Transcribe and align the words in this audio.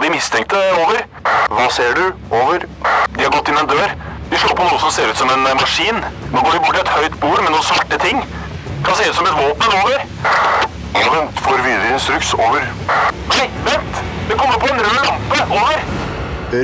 på 0.00 0.06
de 0.06 0.10
mistenkte. 0.16 0.56
Over. 0.80 1.02
Hva 1.52 1.66
ser 1.72 1.92
du? 1.98 2.04
Over. 2.32 2.64
De 3.16 3.24
har 3.24 3.32
gått 3.34 3.50
inn 3.52 3.58
en 3.60 3.68
dør. 3.68 3.90
De 4.30 4.38
slår 4.38 4.56
på 4.56 4.64
noe 4.64 4.78
som 4.80 4.92
ser 4.94 5.10
ut 5.10 5.18
som 5.18 5.28
en 5.28 5.42
maskin. 5.60 5.98
Nå 6.32 6.40
går 6.40 6.56
de 6.56 6.60
bort 6.64 6.76
til 6.78 6.84
et 6.84 6.92
høyt 6.94 7.18
bord 7.20 7.42
med 7.44 7.52
noen 7.52 7.66
svarte 7.66 7.98
ting. 8.00 8.22
Kan 8.86 8.96
se 8.96 9.10
ut 9.10 9.18
som 9.18 9.28
et 9.28 9.36
våpen. 9.36 9.74
Over. 9.82 9.98
Ja, 10.96 11.04
vent. 11.12 11.42
Får 11.44 11.60
videre 11.66 11.92
instruks. 11.92 12.32
Over. 12.38 12.64
Nei, 13.34 13.48
vent! 13.66 14.00
Det 14.30 14.38
kommer 14.40 14.56
på 14.62 14.70
en 14.70 14.80
rød 14.80 15.04
lampe. 15.04 15.42
Over. 15.58 15.84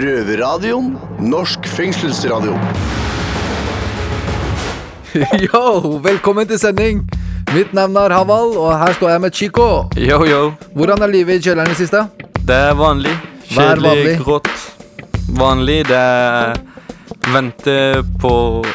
Røverradioen. 0.07 0.91
Norsk 1.21 1.69
fengselsradio. 1.77 2.57
Yo, 5.45 5.99
velkommen 6.05 6.49
til 6.49 6.61
sending. 6.61 7.05
Mitt 7.53 7.77
navn 7.77 7.97
er 8.01 8.13
Haval, 8.17 8.57
og 8.59 8.73
her 8.81 8.97
står 8.97 9.13
jeg 9.15 9.21
med 9.29 9.37
Chico. 9.37 9.69
Yo, 9.97 10.25
yo. 10.27 10.41
Hvordan 10.75 11.05
er 11.05 11.13
livet 11.13 11.39
i 11.39 11.47
kjelleren 11.47 11.73
i 11.73 11.79
siste? 11.79 12.03
Det 12.47 12.55
er 12.55 12.75
vanlig. 12.79 13.11
Er 13.57 13.81
Kjedelig, 13.81 14.19
grått. 14.21 14.51
Vanlig, 15.37 15.79
det 15.89 15.97
er 15.97 16.59
vente 17.33 17.77
på 18.21 18.33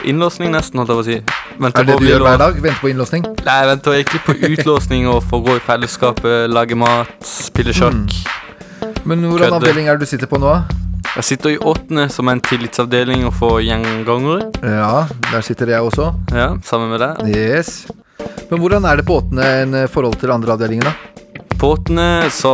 innlåsning, 0.10 0.52
nesten, 0.55 0.82
holdt 0.82 0.92
jeg 0.92 0.98
på 0.98 1.04
å 1.04 1.08
si. 1.08 1.18
Vente 1.62 1.82
Er 1.82 1.86
det 1.86 1.94
det 1.94 2.02
du 2.02 2.08
gjør 2.10 2.26
hver 2.26 2.40
dag? 2.42 2.58
Vente 2.64 2.82
på 2.82 2.90
innlåsning? 2.91 3.26
Nei, 3.46 3.55
jeg 3.62 3.70
venter 3.70 3.98
egentlig 4.00 4.22
på 4.26 4.36
utlåsning 4.50 5.08
og 5.12 5.22
få 5.30 5.41
gå 5.46 5.58
i 5.60 5.64
fellesskapet, 5.68 6.50
lage 6.52 6.78
mat, 6.80 7.14
spille 7.28 7.76
sjakk. 7.76 8.16
Men 9.05 9.24
hvordan 9.28 9.52
Kødde. 9.52 9.60
avdeling 9.62 9.90
er 9.91 10.00
det 10.00 10.08
du 10.08 10.12
sitter 10.12 10.30
på 10.32 10.40
nå? 10.41 10.55
Jeg 11.12 11.27
sitter 11.27 11.54
i 11.54 11.58
åttende 11.58 12.08
som 12.10 12.30
en 12.32 12.41
tillitsavdeling 12.41 13.26
og 13.27 13.34
får 13.38 13.58
gjengangere. 13.68 14.50
Ja, 14.63 15.05
der 15.30 15.46
sitter 15.46 15.74
jeg 15.74 15.84
også. 15.84 16.12
Ja, 16.34 16.54
sammen 16.66 16.94
med 16.94 17.04
deg. 17.04 17.36
Yes. 17.36 17.86
Men 18.50 18.60
hvordan 18.62 18.86
er 18.88 19.00
det 19.00 19.05
på 19.08 19.18
åttende 19.22 19.48
enn 19.62 19.76
eh, 19.76 19.90
forhold 19.91 20.18
til 20.22 20.32
andre 20.34 20.55
avdelinger, 20.55 20.88
da? 20.88 20.94
På 21.62 21.74
åttende, 21.76 22.30
så 22.34 22.54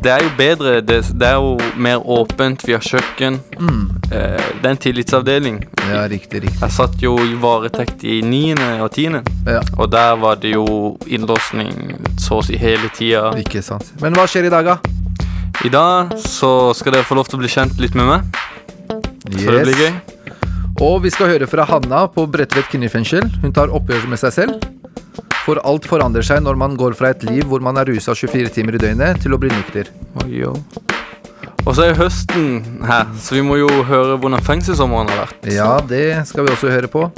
Det 0.00 0.08
er 0.12 0.22
jo 0.24 0.30
bedre. 0.38 0.80
Det, 0.80 0.96
det 1.20 1.26
er 1.28 1.34
jo 1.36 1.56
mer 1.76 2.00
åpent. 2.08 2.62
Vi 2.66 2.72
har 2.72 2.80
kjøkken. 2.84 3.36
Eh, 3.60 4.46
det 4.62 4.64
er 4.64 4.70
en 4.70 4.80
tillitsavdeling. 4.80 5.58
Ja, 5.90 6.06
riktig, 6.08 6.40
riktig. 6.46 6.60
Jeg 6.62 6.72
satt 6.72 6.96
jo 7.04 7.16
i 7.20 7.34
varetekt 7.40 8.04
i 8.08 8.20
niende 8.24 8.70
og 8.84 8.92
tiende. 8.96 9.20
Ja, 9.46 9.60
Og 9.76 9.90
der 9.92 10.16
var 10.22 10.40
det 10.40 10.54
jo 10.54 10.96
innlåsning 11.06 11.98
så 12.20 12.40
å 12.40 12.46
si 12.46 12.56
hele 12.60 12.88
tida. 12.96 13.30
ikke 13.36 13.62
sant. 13.62 13.92
Men 14.00 14.16
hva 14.16 14.24
skjer 14.30 14.48
i 14.48 14.54
dag, 14.54 14.64
da? 14.64 14.78
I 15.64 15.68
dag 15.68 16.14
så 16.24 16.72
skal 16.74 16.96
dere 16.96 17.04
få 17.04 17.18
lov 17.18 17.28
til 17.28 17.36
å 17.36 17.42
bli 17.44 17.52
kjent 17.52 17.76
litt 17.82 17.94
med 17.98 18.08
meg. 18.08 18.40
Så 19.36 19.52
det 19.52 19.64
blir 19.68 19.76
gøy. 19.84 19.92
Og 20.80 21.02
vi 21.04 21.10
skal 21.12 21.28
høre 21.34 21.46
fra 21.50 21.66
Hanna 21.68 22.06
på 22.08 22.24
Bredtvet 22.30 22.70
kvinnefengsel. 22.72 23.26
Hun 23.42 23.52
tar 23.52 23.68
oppgjør 23.68 24.06
med 24.08 24.18
seg 24.22 24.32
selv. 24.32 24.62
For 25.44 25.60
alt 25.66 25.88
forandrer 25.88 26.24
seg 26.26 26.44
når 26.44 26.58
man 26.60 26.76
går 26.78 26.94
fra 26.98 27.14
et 27.14 27.24
liv 27.26 27.46
hvor 27.48 27.62
man 27.64 27.80
er 27.80 27.88
rusa 27.90 28.14
24 28.14 28.52
timer 28.54 28.76
i 28.76 28.82
døgnet, 28.82 29.22
til 29.24 29.34
å 29.34 29.40
bli 29.40 29.50
nykter. 29.52 29.90
Oi, 30.22 30.30
jo. 30.42 30.54
Og 31.66 31.74
så 31.76 31.90
er 31.90 31.98
høsten 31.98 32.84
her, 32.88 33.10
så 33.20 33.36
vi 33.36 33.42
må 33.44 33.58
jo 33.60 33.68
høre 33.88 34.16
hvordan 34.20 34.44
fengselssommeren 34.44 35.10
har 35.12 35.26
vært. 35.26 35.50
Ja, 35.52 35.72
det 35.84 36.22
skal 36.30 36.46
vi 36.46 36.54
også 36.54 36.72
høre 36.72 36.88
på. 36.92 37.08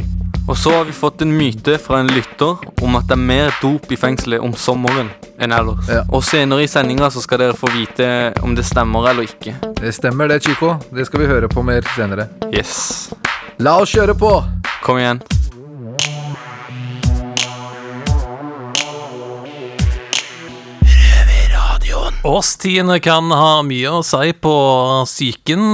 Og 0.49 0.57
så 0.59 0.73
har 0.75 0.89
vi 0.89 0.93
fått 0.93 1.23
en 1.23 1.31
myte 1.37 1.77
fra 1.79 2.01
en 2.03 2.11
lytter 2.11 2.59
om 2.83 2.97
at 2.99 3.07
det 3.07 3.15
er 3.15 3.23
mer 3.23 3.53
dop 3.63 3.87
i 3.95 3.99
fengselet 3.99 4.43
om 4.43 4.55
sommeren 4.59 5.13
enn 5.39 5.55
ellers. 5.55 5.87
Ja. 5.91 6.03
Og 6.11 6.25
senere 6.27 6.65
i 6.67 6.71
sendinga 6.71 7.11
så 7.15 7.23
skal 7.23 7.45
dere 7.45 7.59
få 7.59 7.71
vite 7.75 8.33
om 8.43 8.57
det 8.59 8.67
stemmer 8.67 9.07
eller 9.13 9.29
ikke. 9.31 9.55
Det 9.79 9.95
stemmer 9.95 10.33
det, 10.33 10.43
Chico. 10.47 10.75
Det 10.91 11.07
skal 11.07 11.23
vi 11.23 11.31
høre 11.31 11.51
på 11.51 11.63
mer 11.67 11.87
senere. 11.95 12.27
Yes. 12.51 13.13
La 13.63 13.79
oss 13.83 13.95
kjøre 13.95 14.19
på! 14.19 14.35
Kom 14.83 14.99
igjen. 14.99 15.23
Årstidene 22.23 23.01
kan 23.03 23.33
ha 23.35 23.63
mye 23.67 23.91
å 23.99 24.03
si 24.07 24.31
på 24.39 24.51
psyken. 25.09 25.65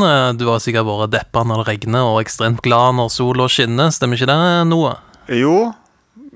Du 0.41 0.47
har 0.49 0.63
sikkert 0.65 0.87
vært 0.89 1.13
deppa 1.13 1.43
når 1.45 1.61
det 1.61 1.67
regner, 1.75 2.07
og 2.09 2.23
ekstremt 2.23 2.63
glad 2.65 2.97
når 2.97 3.11
sola 3.13 3.49
skinner. 3.53 3.91
Stemmer 3.93 4.17
ikke 4.17 4.31
det, 4.31 4.39
noe? 4.71 4.95
Jo, 5.29 5.75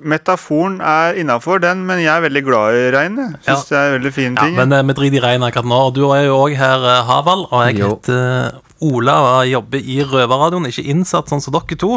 metaforen 0.05 0.83
er 0.85 1.17
innafor 1.23 1.63
den, 1.65 1.87
men 1.89 2.03
jeg 2.05 2.13
er 2.13 2.27
veldig 2.27 2.43
glad 2.45 2.77
i 2.77 2.85
regnet. 2.93 3.39
Syns 3.47 3.65
det 3.71 3.79
er 3.79 3.95
veldig 3.95 4.03
veldig 4.03 4.13
fin 4.19 4.37
Ja, 4.37 4.51
men 4.61 4.77
eh, 4.77 4.85
vi 4.91 4.99
driter 5.01 5.17
i 5.23 5.25
regnet 5.25 5.49
akkurat 5.49 5.71
nå. 5.73 5.81
Du 5.97 6.03
er 6.11 6.27
jo 6.27 6.37
òg 6.43 6.59
her, 6.61 6.85
Havald, 7.09 7.49
og 7.49 7.65
jeg 7.71 7.81
Jo. 7.81 7.95
heter 7.97 8.61
Ola 8.85 9.17
og 9.23 9.33
jeg 9.47 9.55
jobber 9.57 9.91
i 9.97 9.99
Røverradioen, 10.13 10.69
ikke 10.69 10.89
innsatt 10.93 11.33
sånn 11.33 11.41
som 11.41 11.57
dere 11.57 11.79
to. 11.81 11.97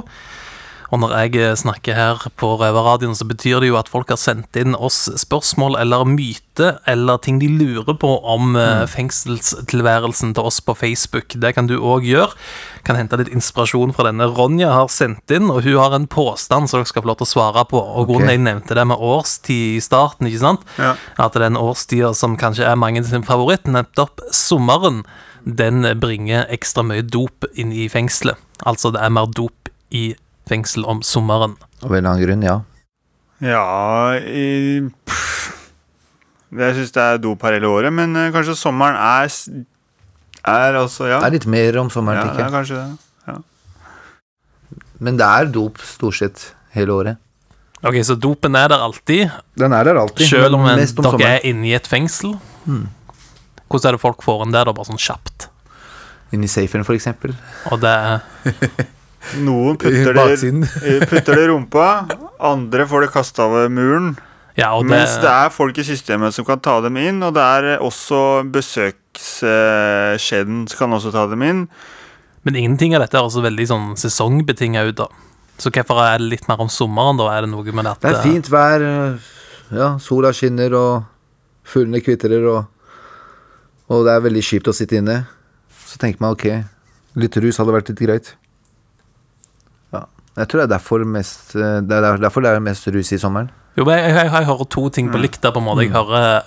Og 0.94 1.02
når 1.02 1.14
jeg 1.18 1.36
eh, 1.42 1.56
snakker 1.58 1.98
her 1.98 2.26
på 2.40 2.52
Røverradioen, 2.60 3.16
så 3.18 3.28
betyr 3.28 3.64
det 3.64 3.72
jo 3.72 3.80
at 3.80 3.90
folk 3.92 4.12
har 4.14 4.20
sendt 4.22 4.58
inn 4.60 4.76
oss 4.76 5.06
spørsmål 5.22 5.80
eller 5.82 6.06
myte 6.10 6.76
eller 6.88 7.20
ting 7.24 7.40
de 7.42 7.50
lurer 7.52 7.98
på 8.00 8.10
om 8.24 8.54
mm. 8.56 8.86
fengselstilværelsen 8.94 10.36
til 10.38 10.48
oss 10.48 10.62
på 10.64 10.76
Facebook. 10.78 11.36
Det 11.36 11.52
kan 11.58 11.68
du 11.68 11.76
òg 11.80 12.08
gjøre. 12.08 12.32
Kan 12.88 13.00
hente 13.00 13.20
litt 13.20 13.34
inspirasjon 13.34 13.96
fra 13.96 14.08
denne 14.08 14.30
Ronja 14.32 14.72
har 14.72 14.92
sendt 14.94 15.34
inn, 15.36 15.50
og 15.52 15.66
hun 15.66 15.80
har 15.82 15.98
en 15.98 16.08
påstand 16.08 16.70
som 16.72 16.80
dere 16.80 16.92
skal 16.92 17.04
få 17.04 17.12
lov 17.12 17.20
til 17.20 17.28
å 17.28 17.34
svare 17.34 17.66
på. 17.70 17.82
Og 17.82 18.10
grunnen 18.12 18.32
jeg 18.32 18.44
nevnte 18.46 18.78
det 18.78 18.88
med 18.88 19.02
årstid 19.02 19.80
i 19.80 19.84
starten, 19.84 20.30
ikke 20.30 20.44
sant? 20.44 20.66
Ja. 20.80 20.96
At 21.22 21.38
den 21.40 21.60
årstida 21.60 22.14
som 22.16 22.38
kanskje 22.40 22.70
er 22.70 22.80
mange 22.80 23.04
sin 23.04 23.26
favoritt, 23.28 23.68
nettopp 23.68 24.24
sommeren, 24.32 25.04
den 25.46 25.86
bringer 26.02 26.48
ekstra 26.54 26.84
mye 26.86 27.06
dop 27.06 27.46
inn 27.54 27.74
i 27.76 27.90
fengselet. 27.92 28.40
Altså 28.66 28.92
det 28.96 29.04
er 29.04 29.14
mer 29.14 29.28
dop 29.30 29.70
i 29.94 30.14
fengsel 30.50 30.86
om 30.86 31.02
sommeren. 31.06 31.56
Av 31.84 31.92
en 31.92 31.98
eller 31.98 32.10
annen 32.12 32.26
grunn, 32.26 32.44
ja. 32.46 32.60
Ja 33.44 34.16
i, 34.16 34.80
Jeg 36.56 36.76
syns 36.78 36.94
det 36.96 37.02
er 37.04 37.18
dop 37.20 37.42
her 37.44 37.58
hele 37.58 37.68
året, 37.68 37.92
men 37.94 38.16
eh, 38.16 38.30
kanskje 38.32 38.56
sommeren 38.56 38.96
er 38.96 39.28
Er 40.46 40.78
altså 40.80 41.08
Ja, 41.10 41.20
Det 41.20 41.28
er 41.28 41.36
litt 41.40 41.48
mer 41.52 41.78
om 41.82 41.90
sommeren, 41.92 42.22
tenker 42.30 42.40
er 42.40 42.46
jeg. 42.46 42.54
kanskje 42.54 42.76
det. 42.80 42.98
ja. 43.28 43.38
Men 45.04 45.18
det 45.20 45.26
er 45.28 45.46
dop 45.52 45.78
stort 45.84 46.16
sett 46.16 46.46
hele 46.72 46.92
året. 46.96 47.18
Ok, 47.86 48.00
Så 48.08 48.16
dopen 48.18 48.56
er 48.56 48.70
der 48.72 48.80
alltid, 48.82 49.30
Den 49.60 49.74
er 49.74 49.84
der 49.84 49.96
alltid. 50.00 50.28
selv 50.30 50.56
om 50.56 50.62
om 50.62 50.68
dere 50.70 50.88
sommeren. 50.88 51.22
er 51.22 51.40
inne 51.46 51.68
i 51.68 51.74
et 51.76 51.86
fengsel. 51.88 52.38
Hvordan 52.66 53.88
er 53.90 53.92
det 53.98 54.02
folk 54.02 54.24
får 54.24 54.46
en 54.46 54.52
der, 54.56 54.66
da, 54.66 54.72
bare 54.74 54.86
sånn 54.88 54.98
kjapt? 55.02 55.50
Inni 56.34 56.48
safen, 56.48 56.84
for 56.86 56.96
eksempel. 56.96 57.36
Og 57.72 57.82
det 57.82 57.90
er 57.92 58.22
Noen 59.42 59.78
putter 59.82 60.14
det, 60.14 60.54
eh, 60.86 61.02
putter 61.10 61.36
det 61.36 61.44
i 61.46 61.48
rumpa, 61.50 61.86
andre 62.40 62.86
får 62.88 63.02
det 63.08 63.12
kasta 63.16 63.44
over 63.50 63.70
muren. 63.74 64.14
Ja, 64.56 64.70
og 64.78 64.84
det, 64.86 64.92
Mens 64.96 65.18
det 65.20 65.28
er 65.28 65.50
folk 65.52 65.78
i 65.82 65.84
systemet 65.84 66.32
som 66.36 66.46
kan 66.48 66.60
ta 66.64 66.78
dem 66.86 66.96
inn, 67.02 67.18
og 67.26 67.34
det 67.36 67.44
er 67.44 67.64
eh, 67.74 67.82
også 67.84 68.20
besøkskjeden 68.56 70.62
som 70.70 70.78
kan 70.80 70.94
også 70.96 71.12
ta 71.16 71.24
dem 71.32 71.42
inn. 71.44 71.66
Men 72.46 72.56
ingenting 72.62 72.92
av 72.96 73.02
dette 73.04 73.18
er 73.18 73.26
også 73.26 73.42
veldig 73.44 73.66
sånn 73.72 73.88
sesongbetinga 74.00 74.82
ut, 74.88 74.98
da. 75.02 75.08
Så 75.58 75.72
hvorfor 75.74 75.98
er 76.04 76.18
det 76.22 76.30
litt 76.36 76.48
mer 76.52 76.60
om 76.62 76.70
sommeren, 76.72 77.18
da? 77.20 77.26
Er 77.34 77.40
det 77.46 77.52
noe 77.54 77.64
med 77.72 77.84
det 77.88 77.92
at 77.96 78.02
Det 78.04 78.12
er 78.14 78.22
fint 78.24 78.48
vær. 78.52 78.80
øh, 78.86 79.14
Ja, 79.74 79.88
sola 80.00 80.30
skinner, 80.36 80.72
og 80.78 81.04
fuglene 81.66 82.02
kvitrer, 82.06 82.44
og, 82.52 82.62
og 83.90 83.98
det 84.06 84.12
er 84.14 84.22
veldig 84.28 84.44
kjipt 84.46 84.68
å 84.70 84.74
sitte 84.78 84.96
inne. 85.00 85.18
Så 85.88 85.98
tenker 86.02 86.20
man 86.22 86.34
ok, 86.36 86.46
litt 87.18 87.38
rus 87.42 87.58
hadde 87.58 87.74
vært 87.74 87.90
litt 87.90 88.04
greit. 88.06 88.28
Ja. 90.36 90.42
Jeg 90.42 90.50
tror 90.52 90.60
det 90.62 90.66
er 90.68 90.74
derfor 90.78 91.06
mest 91.08 91.56
øh, 91.56 91.82
Det 91.88 91.96
er 91.96 92.18
derfor 92.20 92.42
det 92.44 92.52
er 92.52 92.60
mest 92.60 92.88
rus 92.92 93.12
i 93.16 93.18
sommeren. 93.18 93.50
Jo, 93.78 93.86
men 93.88 93.98
jeg, 94.00 94.10
jeg, 94.16 94.32
jeg 94.32 94.46
hører 94.46 94.66
to 94.72 94.90
ting 94.90 95.12
på 95.12 95.18
likt 95.20 95.42
der, 95.44 95.52
på 95.56 95.60
en 95.60 95.66
måte. 95.66 95.84
Jeg 95.86 95.92
hører 95.96 96.44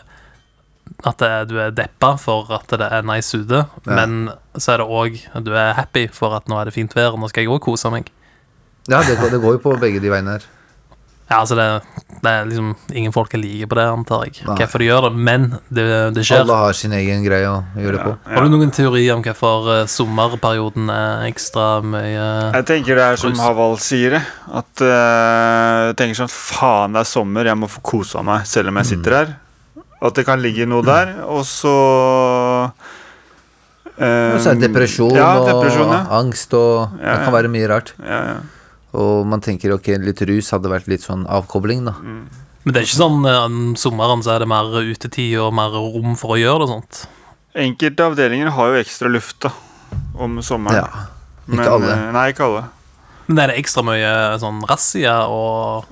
at 1.07 1.19
det, 1.21 1.31
du 1.51 1.59
er 1.61 1.71
deppa 1.77 2.15
for 2.17 2.49
at 2.57 2.69
det 2.73 2.87
er 2.89 3.03
nice 3.05 3.37
ute, 3.37 3.65
men 3.85 4.31
så 4.57 4.73
er 4.73 4.81
det 4.81 4.87
òg 4.89 5.19
du 5.45 5.51
er 5.53 5.75
happy 5.77 6.07
for 6.13 6.33
at 6.37 6.49
nå 6.49 6.57
er 6.61 6.65
det 6.71 6.73
fint 6.75 6.95
vær, 6.97 7.17
nå 7.21 7.29
skal 7.29 7.45
jeg 7.45 7.51
òg 7.53 7.61
kose 7.61 7.91
meg. 7.93 8.09
Ja, 8.89 9.03
det, 9.05 9.19
går- 9.21 9.31
det 9.35 9.41
går 9.43 9.59
jo 9.59 9.61
på 9.67 9.75
begge 9.81 10.01
de 10.01 10.09
veiene 10.11 10.39
her. 10.39 10.47
Ja, 11.29 11.43
altså 11.43 11.59
det, 11.59 11.65
det 12.23 12.31
er 12.31 12.47
liksom 12.49 12.71
Ingen 12.97 13.13
folk 13.13 13.35
er 13.37 13.41
like 13.43 13.67
på 13.69 13.77
det, 13.77 13.85
antar 13.93 14.23
jeg. 14.25 14.39
Nei. 14.47 14.55
Hvorfor 14.63 14.81
de 14.81 14.87
gjør 14.89 15.07
det, 15.09 15.11
men 15.29 15.45
det, 15.69 15.85
det 16.17 16.25
skjer. 16.25 16.41
Alle 16.47 16.57
har 16.63 16.79
sin 16.79 16.95
egen 16.97 17.25
greie 17.27 17.51
å 17.51 17.59
gjøre 17.77 17.99
det 17.99 18.07
på. 18.07 18.15
Har 18.33 18.47
du 18.47 18.55
noen 18.55 18.73
teori 18.75 19.05
om 19.13 19.25
hvorfor 19.27 19.69
uh, 19.69 19.83
sommerperioden 19.93 20.89
er 20.95 21.27
ekstra 21.29 21.69
mye 21.85 22.25
Jeg 22.57 22.69
tenker 22.73 22.97
det 22.97 23.07
er 23.11 23.21
som 23.21 23.35
Rus. 23.35 23.43
Haval 23.45 23.77
sier 23.85 24.17
det. 24.17 24.23
At 24.49 24.85
uh, 24.85 25.91
jeg 25.91 25.99
tenker 26.01 26.23
sånn 26.23 26.33
Faen, 26.33 26.97
det 26.97 27.05
er 27.05 27.13
sommer, 27.13 27.53
jeg 27.53 27.61
må 27.61 27.69
få 27.77 27.85
kosa 27.93 28.25
meg 28.25 28.49
selv 28.49 28.73
om 28.73 28.81
jeg 28.81 28.95
sitter 28.95 29.21
her. 29.21 29.37
At 29.99 30.17
det 30.17 30.25
kan 30.25 30.41
ligge 30.41 30.65
noe 30.71 30.87
der, 30.87 31.17
og 31.29 31.43
så 31.45 31.75
uh, 32.65 32.71
Og 33.99 34.39
så 34.41 34.55
er 34.55 34.57
det 34.57 34.69
depresjon, 34.71 35.13
ja, 35.13 35.33
depresjon 35.45 35.91
ja. 35.91 36.05
og 36.07 36.21
angst 36.23 36.55
og 36.57 37.03
Ja, 37.03 37.19
Det 37.19 37.27
kan 37.27 37.37
være 37.37 37.51
mye 37.53 37.69
rart. 37.69 37.99
Ja, 38.01 38.23
ja. 38.33 38.39
Og 38.97 39.27
man 39.29 39.41
tenker 39.45 39.75
ok, 39.75 39.91
litt 40.01 40.23
rus 40.29 40.51
hadde 40.55 40.71
vært 40.73 40.87
litt 40.89 41.03
sånn 41.05 41.27
avkobling, 41.29 41.85
da. 41.85 41.93
Men 42.01 42.73
det 42.75 42.81
er 42.81 42.87
ikke 42.89 42.99
sånn 43.03 43.21
eh, 43.29 43.43
om 43.45 43.75
sommeren 43.77 44.23
så 44.25 44.35
er 44.37 44.45
det 44.45 44.49
mer 44.49 44.65
utetid 44.81 45.37
og 45.41 45.53
mer 45.57 45.71
rom 45.77 46.17
for 46.17 46.37
å 46.37 46.41
gjøre 46.41 46.65
det 46.65 46.69
og 46.69 46.73
sånt. 46.79 47.03
Enkelte 47.59 48.07
avdelinger 48.09 48.51
har 48.57 48.73
jo 48.73 48.81
ekstra 48.81 49.09
luft 49.13 49.41
da 49.45 49.53
om 50.19 50.41
sommeren. 50.45 50.83
Ja. 50.85 51.07
Ikke 51.49 51.71
alle. 51.79 51.93
eh, 51.95 52.11
Nei, 52.17 52.27
ikke 52.33 52.45
alle. 52.49 52.65
Men 53.29 53.43
er 53.43 53.51
det 53.53 53.59
ekstra 53.61 53.83
mye 53.85 54.11
sånn 54.41 54.63
razzia 54.65 55.19
og 55.29 55.85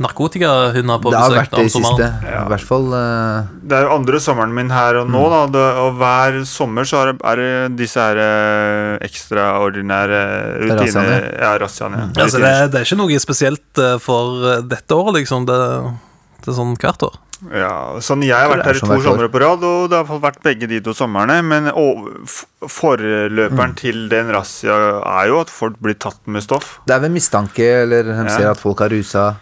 narkotikahunder 0.00 1.02
på 1.04 1.10
besøk? 1.12 1.18
Det 1.18 1.20
har 1.20 1.34
vært 1.36 1.56
det 1.58 1.64
i 1.66 1.72
siste. 1.74 2.06
Ja. 2.24 2.38
I 2.46 2.52
hvert 2.54 2.64
fall 2.64 2.86
uh... 2.94 3.50
Det 3.60 3.76
er 3.76 3.84
jo 3.84 3.90
andre 3.98 4.20
sommeren 4.24 4.54
min 4.56 4.72
her 4.72 5.02
og 5.02 5.10
nå, 5.12 5.20
da. 5.28 5.42
Det, 5.52 5.66
og 5.82 6.00
hver 6.00 6.38
sommer 6.48 6.88
så 6.88 7.02
er 7.12 7.42
det, 7.42 7.50
disse 7.76 8.00
her 8.00 8.22
eh, 8.24 8.94
ekstraordinære 9.04 10.24
rutiner. 10.64 10.80
Razziaene. 10.80 11.20
Ja, 11.36 11.52
razziaene. 11.60 12.02
Ja, 12.16 12.30
så 12.32 12.40
det, 12.40 12.56
det 12.72 12.80
er 12.80 12.88
ikke 12.88 13.00
noe 13.02 13.20
spesielt 13.20 13.84
eh, 13.84 13.96
for 14.00 14.48
eh, 14.54 14.64
dette 14.72 14.96
året, 14.96 15.20
liksom. 15.20 15.44
Det, 15.48 15.60
det 16.40 16.54
er 16.54 16.56
sånn 16.56 16.72
hvert 16.80 17.04
år. 17.10 17.20
Ja, 17.54 18.00
sånn 18.02 18.24
Jeg 18.26 18.34
har 18.34 18.48
vært 18.50 18.64
er 18.64 18.72
her 18.72 18.74
i 18.74 18.80
to 18.82 18.86
hvert 18.90 19.04
somre 19.06 19.28
på 19.30 19.38
rad, 19.40 19.62
og 19.62 19.90
det 19.92 19.98
har 20.08 20.18
vært 20.24 20.40
begge 20.42 20.66
de 20.66 20.80
to 20.82 20.90
somrene. 20.96 21.36
Men 21.46 21.68
forløperen 22.66 23.74
til 23.78 24.08
den 24.10 24.32
razzia 24.34 24.74
er 25.06 25.28
jo 25.30 25.38
at 25.44 25.52
folk 25.52 25.78
blir 25.82 25.94
tatt 26.02 26.18
med 26.26 26.42
stoff. 26.42 26.78
Det 26.88 26.96
er 26.96 27.04
ved 27.06 27.14
mistanke, 27.14 27.68
eller 27.84 28.02
de 28.10 28.16
Ja. 28.24 28.28
ser 28.36 28.50
at 28.50 28.58
folk 28.58 28.78
har 28.80 28.88
rusa. 28.90 29.36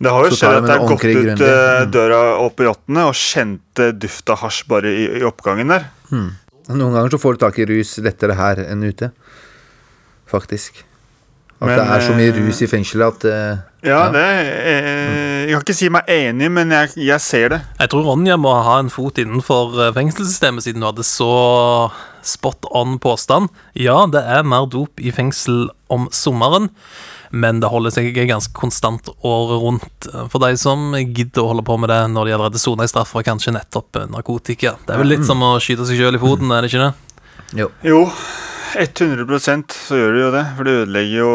Det 0.00 0.10
har 0.10 0.24
jo 0.24 0.30
skjedd 0.36 0.56
at 0.58 0.62
det 0.66 0.70
har 0.70 0.84
er 0.84 0.88
gått 0.88 1.04
ut 1.04 1.40
eh, 1.40 1.84
Mm. 1.86 1.90
døra 1.90 2.20
opp 2.44 2.60
i 2.60 2.64
åttende 2.64 3.06
og 3.08 3.14
kjente 3.14 3.92
duft 3.98 4.28
av 4.28 4.38
hasj 4.38 4.64
bare 4.68 4.84
i, 4.92 5.20
i 5.20 5.22
oppgangen 5.24 5.68
der. 5.68 5.86
Noen 6.10 6.92
ganger 6.92 7.08
så 7.10 7.18
får 7.20 7.32
du 7.34 7.38
tak 7.38 7.58
i 7.58 7.64
rus 7.66 7.96
lettere 7.98 8.34
her 8.34 8.56
enn 8.56 8.82
ute. 8.84 9.12
Faktisk. 10.28 10.82
At 11.64 11.70
Men, 11.70 11.78
det 11.80 11.84
er 11.96 12.02
så 12.04 12.14
mye 12.16 12.30
eh, 12.32 12.40
rus 12.44 12.60
i 12.60 12.68
fengselet 12.68 13.14
at 13.14 13.24
uh, 13.24 13.62
Ja, 13.84 13.98
Ja. 13.98 14.02
det 14.12 14.24
eh, 14.24 15.44
Jeg 15.48 15.54
kan 15.54 15.64
ikke 15.64 15.76
si 15.76 15.88
meg 15.92 16.08
enig, 16.12 16.50
men 16.52 16.72
jeg, 16.72 16.92
jeg 17.08 17.20
ser 17.24 17.48
det. 17.52 17.60
Jeg 17.80 17.90
tror 17.92 18.04
Ronja 18.10 18.36
må 18.40 18.52
ha 18.64 18.78
en 18.82 18.92
fot 18.92 19.18
innenfor 19.20 19.74
eh, 19.88 19.92
fengselssystemet, 19.96 20.64
siden 20.66 20.84
du 20.84 20.88
hadde 20.88 21.04
så 21.08 21.30
spot 22.24 22.64
on 22.72 22.98
påstand. 23.02 23.50
Ja, 23.76 24.04
det 24.08 24.22
er 24.24 24.46
mer 24.48 24.64
dop 24.72 25.00
i 25.00 25.12
fengsel 25.12 25.66
om 25.92 26.06
sommeren, 26.16 26.70
men 27.34 27.60
det 27.60 27.68
holder 27.68 27.92
seg 27.92 28.16
ganske 28.16 28.54
konstant 28.56 29.10
året 29.20 29.60
rundt. 29.60 30.08
For 30.32 30.40
de 30.40 30.54
som 30.60 30.94
gidder 30.96 31.42
å 31.44 31.50
holde 31.52 31.66
på 31.68 31.76
med 31.82 31.92
det 31.92 32.00
når 32.14 32.30
de 32.30 32.36
allerede 32.38 32.62
soner 32.62 32.88
i 32.88 32.92
straff 32.92 33.12
for 33.12 33.26
kanskje 33.26 33.52
nettopp 33.56 34.00
narkotika. 34.12 34.78
Det 34.86 34.96
er 34.96 35.02
vel 35.02 35.12
litt 35.12 35.28
som 35.28 35.42
å 35.44 35.56
skyte 35.60 35.84
seg 35.88 36.00
sjøl 36.00 36.16
i 36.16 36.22
foten, 36.24 36.52
er 36.54 36.64
det 36.64 36.72
ikke 36.72 36.86
det? 36.86 36.92
Jo. 37.60 37.68
Jo, 37.84 38.00
100% 38.74 39.74
så 39.74 40.00
gjør 40.00 40.16
det 40.16 40.24
jo 40.24 40.32
det. 40.34 40.42
For 40.56 40.66
det 40.66 40.74
ødelegger 40.82 41.20
jo 41.20 41.30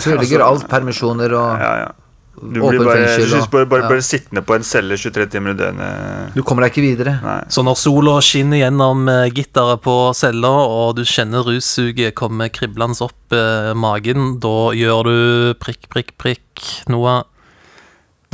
Så 0.00 0.14
ødelegger 0.14 0.44
Altså, 0.44 0.64
alt. 0.64 0.70
Permisjoner 0.70 1.36
og 1.36 1.60
Ja, 1.60 1.74
ja. 1.84 1.92
Du 2.34 2.58
blir 2.58 2.82
bare, 2.82 3.06
fengsel, 3.06 3.46
bare, 3.50 3.66
bare, 3.66 3.82
ja. 3.84 3.88
bare 3.88 4.02
sittende 4.02 4.42
på 4.42 4.54
en 4.56 4.64
celle 4.66 4.96
23 4.98 5.26
timer 5.30 5.50
i 5.54 5.58
døgnet. 5.58 6.32
Du 6.34 6.42
kommer 6.42 6.66
deg 6.66 6.72
ikke 6.74 6.82
videre. 6.82 7.12
Nei. 7.22 7.36
Så 7.48 7.62
når 7.64 7.78
sola 7.78 8.16
skinner 8.26 8.58
gjennom 8.58 9.06
eh, 9.08 9.30
gitteret 9.32 9.80
på 9.84 10.12
cella, 10.18 10.50
og 10.50 10.96
du 10.98 11.04
kjenner 11.06 11.46
russuget 11.46 12.14
komme 12.18 12.48
kriblende 12.52 12.98
opp 13.06 13.32
eh, 13.38 13.70
magen, 13.78 14.40
da 14.42 14.74
gjør 14.74 15.08
du 15.08 15.54
prikk, 15.62 15.86
prikk, 15.94 16.10
prikk, 16.18 16.66
Noah. 16.90 17.22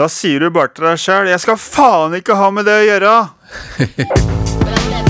Da 0.00 0.08
sier 0.08 0.40
du 0.40 0.48
bare 0.54 0.72
til 0.72 0.84
deg 0.88 0.96
sjæl 0.96 1.28
'Jeg 1.28 1.40
skal 1.44 1.60
faen 1.60 2.16
ikke 2.16 2.40
ha 2.40 2.48
med 2.50 2.64
det 2.64 2.80
å 2.80 2.88
gjøre'! 2.88 3.28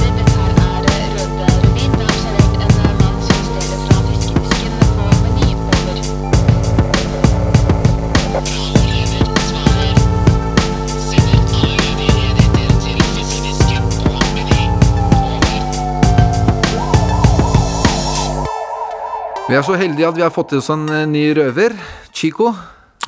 er 19.60 19.66
så 19.66 19.76
heldige 19.76 20.08
at 20.08 20.16
vi 20.16 20.24
har 20.24 20.32
fått 20.32 20.54
til 20.54 20.60
oss 20.62 20.70
en 20.72 20.86
eh, 20.88 21.08
ny 21.08 21.30
røver. 21.36 21.74
Chico. 22.16 22.54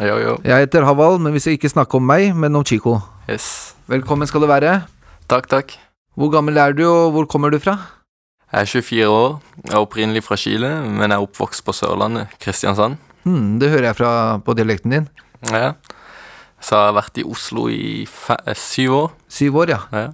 Jo, 0.02 0.16
jo. 0.20 0.34
Jeg 0.44 0.66
heter 0.66 0.84
Haval, 0.84 1.18
men 1.22 1.32
vi 1.32 1.40
skal 1.40 1.56
ikke 1.56 1.70
snakke 1.72 1.96
om 1.96 2.04
meg, 2.04 2.32
men 2.36 2.58
om 2.58 2.64
Chico. 2.66 2.98
Yes. 3.30 3.72
Velkommen 3.88 4.28
skal 4.28 4.44
du 4.44 4.48
være. 4.50 4.82
Takk, 5.32 5.48
takk. 5.48 5.72
Hvor 6.18 6.28
gammel 6.32 6.58
er 6.60 6.74
du, 6.76 6.82
og 6.84 7.14
hvor 7.14 7.28
kommer 7.30 7.52
du 7.52 7.56
fra? 7.62 7.78
Jeg 8.52 8.66
er 8.66 8.68
24 8.68 9.06
år. 9.08 9.38
Jeg 9.62 9.72
er 9.72 9.80
opprinnelig 9.80 10.24
fra 10.26 10.36
Chile, 10.36 10.72
men 10.84 11.06
jeg 11.06 11.16
er 11.16 11.24
oppvokst 11.24 11.64
på 11.64 11.72
Sørlandet, 11.76 12.34
Kristiansand. 12.42 12.98
Hmm, 13.24 13.54
det 13.62 13.70
hører 13.72 13.88
jeg 13.88 13.98
fra 14.02 14.10
på 14.44 14.56
dialekten 14.58 14.92
din. 14.92 15.06
Ja. 15.48 15.72
Så 16.60 16.76
jeg 16.76 16.90
har 16.90 16.98
vært 16.98 17.22
i 17.22 17.24
Oslo 17.24 17.64
i 17.72 18.02
eh, 18.04 18.58
syv 18.58 18.98
år. 18.98 19.14
Syv 19.32 19.56
år, 19.62 19.72
ja. 19.72 19.80
Ja. 19.88 20.10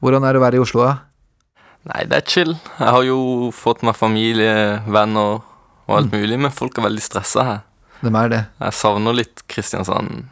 Hvordan 0.00 0.24
er 0.24 0.32
det 0.32 0.40
å 0.40 0.46
være 0.46 0.56
i 0.56 0.64
Oslo, 0.64 0.86
da? 0.86 1.66
Nei, 1.90 2.06
det 2.08 2.22
er 2.22 2.32
chill. 2.32 2.56
Jeg 2.78 2.96
har 2.96 3.04
jo 3.04 3.50
fått 3.54 3.84
meg 3.84 3.98
familie, 3.98 4.80
venner 4.88 5.44
og 5.86 5.98
alt 5.98 6.14
mulig, 6.14 6.38
men 6.38 6.54
folk 6.54 6.78
er 6.78 6.88
veldig 6.88 7.04
stressa 7.04 7.44
her. 7.46 7.60
Hvem 8.02 8.18
er 8.20 8.32
det? 8.32 8.40
Jeg 8.60 8.76
savner 8.76 9.16
litt 9.16 9.44
Kristiansand 9.50 10.26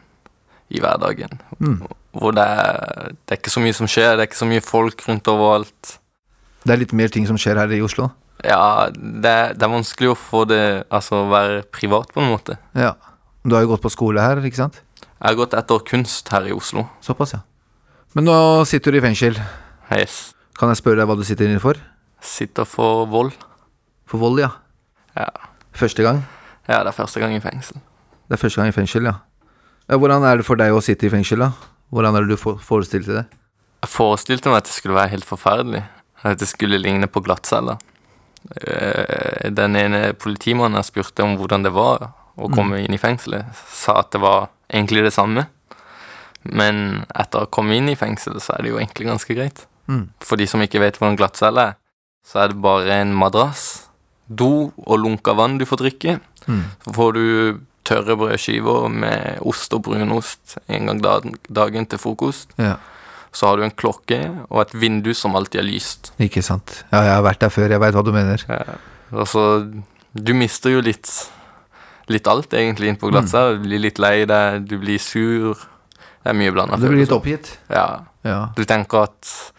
i 0.73 0.81
hverdagen. 0.81 1.39
Mm. 1.59 1.79
Hvor 2.15 2.35
det 2.35 2.43
er, 2.43 3.15
det 3.15 3.35
er 3.35 3.39
ikke 3.39 3.53
så 3.53 3.63
mye 3.63 3.77
som 3.77 3.89
skjer, 3.89 4.15
det 4.15 4.25
er 4.25 4.29
ikke 4.29 4.43
så 4.43 4.49
mye 4.49 4.63
folk 4.65 5.01
rundt 5.07 5.31
overalt. 5.31 5.95
Det 6.65 6.73
er 6.73 6.81
litt 6.81 6.95
mer 6.97 7.11
ting 7.13 7.27
som 7.29 7.39
skjer 7.39 7.59
her 7.61 7.73
i 7.75 7.81
Oslo. 7.85 8.09
Ja, 8.45 8.91
det, 8.91 9.35
det 9.57 9.65
er 9.65 9.71
vanskelig 9.71 10.11
å 10.11 10.17
få 10.19 10.41
det 10.49 10.59
Altså 10.93 11.21
være 11.31 11.61
privat, 11.73 12.11
på 12.13 12.21
en 12.21 12.33
måte. 12.33 12.57
Ja. 12.77 12.93
Du 13.45 13.55
har 13.55 13.63
jo 13.63 13.71
gått 13.73 13.85
på 13.85 13.93
skole 13.93 14.21
her, 14.21 14.41
ikke 14.43 14.59
sant? 14.59 14.81
Jeg 15.05 15.31
har 15.31 15.37
gått 15.39 15.55
etter 15.57 15.83
kunst 15.87 16.29
her 16.33 16.47
i 16.49 16.53
Oslo. 16.53 16.87
Såpass, 17.05 17.35
ja. 17.37 17.41
Men 18.17 18.27
nå 18.27 18.37
sitter 18.69 18.93
du 18.93 18.99
i 18.99 19.03
fengsel. 19.03 19.37
Yes. 19.93 20.35
Kan 20.57 20.71
jeg 20.71 20.79
spørre 20.81 21.01
deg 21.01 21.09
hva 21.09 21.17
du 21.19 21.23
sitter 21.27 21.49
inne 21.49 21.61
for? 21.63 21.79
Sitter 22.23 22.67
for 22.67 23.05
vold. 23.11 23.33
For 24.09 24.21
vold, 24.21 24.41
ja. 24.43 24.51
Ja. 25.15 25.29
Første 25.75 26.03
gang? 26.03 26.23
ja, 26.67 26.79
det 26.83 26.87
er 26.89 26.97
første 26.97 27.19
gang 27.21 27.33
i 27.35 27.39
fengsel. 27.43 27.77
Det 28.27 28.33
er 28.37 28.41
første 28.41 28.61
gang 28.61 28.69
i 28.71 28.75
fengsel, 28.75 29.03
ja. 29.05 29.13
ja. 29.89 29.97
Hvordan 30.01 30.23
er 30.25 30.37
det 30.41 30.45
for 30.47 30.55
deg 30.57 30.73
å 30.73 30.81
sitte 30.81 31.05
i 31.05 31.11
fengsel, 31.13 31.39
da? 31.45 31.51
Hvordan 31.93 32.15
er 32.17 32.25
det 32.25 32.33
du 32.35 32.37
for- 32.41 32.57
forestilte 32.57 33.13
det? 33.19 33.25
Jeg 33.85 33.91
forestilte 33.93 34.49
meg 34.49 34.63
at 34.63 34.69
det 34.71 34.73
skulle 34.73 34.95
være 34.97 35.11
helt 35.13 35.25
forferdelig. 35.29 35.83
At 36.25 36.39
det 36.41 36.47
skulle 36.49 36.79
ligne 36.81 37.05
på 37.07 37.21
glattceller. 37.21 37.77
Eh, 38.61 39.49
Den 39.53 39.75
ene 39.75 40.13
politimannen 40.17 40.79
jeg 40.81 40.89
spurte 40.89 41.23
om 41.23 41.35
hvordan 41.37 41.63
det 41.67 41.71
var 41.75 42.07
å 42.37 42.49
komme 42.51 42.81
inn 42.83 42.93
i 42.93 42.99
fengselet, 42.99 43.45
sa 43.71 43.99
at 44.01 44.09
det 44.11 44.19
var 44.21 44.49
egentlig 44.73 45.03
det 45.05 45.13
samme. 45.13 45.45
Men 46.45 47.05
etter 47.15 47.39
å 47.39 47.45
ha 47.45 47.49
kommet 47.53 47.77
inn 47.79 47.89
i 47.93 47.95
fengselet, 47.97 48.41
så 48.43 48.53
er 48.57 48.63
det 48.65 48.71
jo 48.73 48.77
egentlig 48.81 49.07
ganske 49.07 49.37
greit. 49.37 49.63
Mm. 49.87 50.09
For 50.25 50.35
de 50.37 50.47
som 50.49 50.61
ikke 50.61 50.81
vet 50.81 50.97
hvordan 50.99 51.17
glattcelle 51.17 51.61
er, 51.71 51.77
så 52.25 52.41
er 52.43 52.51
det 52.51 52.61
bare 52.61 52.99
en 53.03 53.13
madrass, 53.17 53.87
do 54.27 54.71
og 54.85 54.99
lunka 54.99 55.33
vann 55.37 55.57
du 55.59 55.65
får 55.65 55.83
drikke. 55.83 56.19
Mm. 56.47 56.63
Så 56.85 56.93
får 56.95 57.13
du 57.13 57.23
tørre 57.85 58.15
brødskiver 58.17 58.89
med 58.89 59.39
ost 59.45 59.73
og 59.77 59.83
brunost 59.85 60.57
en 60.67 60.87
gang 60.89 61.01
dagen, 61.03 61.85
til 61.85 61.99
frokost. 62.01 62.49
Ja, 62.57 62.77
Så 63.35 63.47
har 63.47 63.57
du 63.57 63.63
en 63.63 63.71
klokke 63.71 64.19
og 64.49 64.61
et 64.61 64.73
vindu 64.73 65.13
som 65.13 65.35
alltid 65.35 65.59
er 65.59 65.67
lyst. 65.67 66.11
ikke 66.19 66.41
sant. 66.41 66.85
Ja, 66.91 67.01
jeg 67.03 67.13
har 67.13 67.23
vært 67.23 67.39
der 67.39 67.49
før, 67.49 67.69
jeg 67.69 67.79
veit 67.79 67.93
hva 67.93 68.03
du 68.03 68.11
mener. 68.11 68.41
Altså, 69.11 69.69
du 70.15 70.33
mister 70.33 70.69
jo 70.71 70.81
litt 70.81 71.29
Litt 72.07 72.27
alt, 72.27 72.53
egentlig, 72.53 72.87
inn 72.87 72.97
på 73.01 73.09
Mm. 73.09 73.25
Du 73.25 73.63
blir 73.67 73.79
litt 73.79 73.97
lei 73.97 74.25
deg, 74.25 74.67
du 74.69 74.77
blir 74.77 74.99
sur. 74.99 75.55
Det 76.21 76.29
er 76.29 76.33
mye 76.33 76.51
blanda 76.51 76.77
Du 76.77 76.87
blir 76.87 76.99
litt 76.99 77.09
oppgitt? 77.11 77.57
Ja. 77.67 78.05
Ja. 78.23 78.49
Du 78.55 78.63
tenker 78.63 79.03
at 79.09 79.51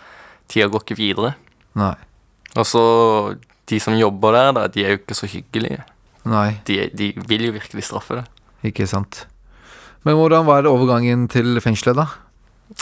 tida 0.47 0.69
går 0.69 0.85
ikke 0.85 0.97
videre. 0.97 1.35
Nei. 1.75 1.95
Og 2.55 2.65
så 2.65 3.37
de 3.71 3.81
som 3.83 3.97
jobber 3.99 4.33
der, 4.37 4.53
da, 4.57 4.67
de 4.73 4.85
er 4.85 4.95
jo 4.95 5.01
ikke 5.03 5.17
så 5.19 5.27
hyggelige. 5.31 5.83
Nei, 6.27 6.59
De, 6.67 6.81
de 6.95 7.13
vil 7.31 7.49
jo 7.49 7.53
virkelig 7.55 7.85
straffe 7.87 8.21
det. 8.21 8.27
ikke 8.73 8.87
sant. 8.91 9.25
Men 10.07 10.15
hvordan 10.19 10.47
var 10.47 10.67
overgangen 10.71 11.29
til 11.31 11.59
fengselet, 11.63 11.97
da? 11.99 12.07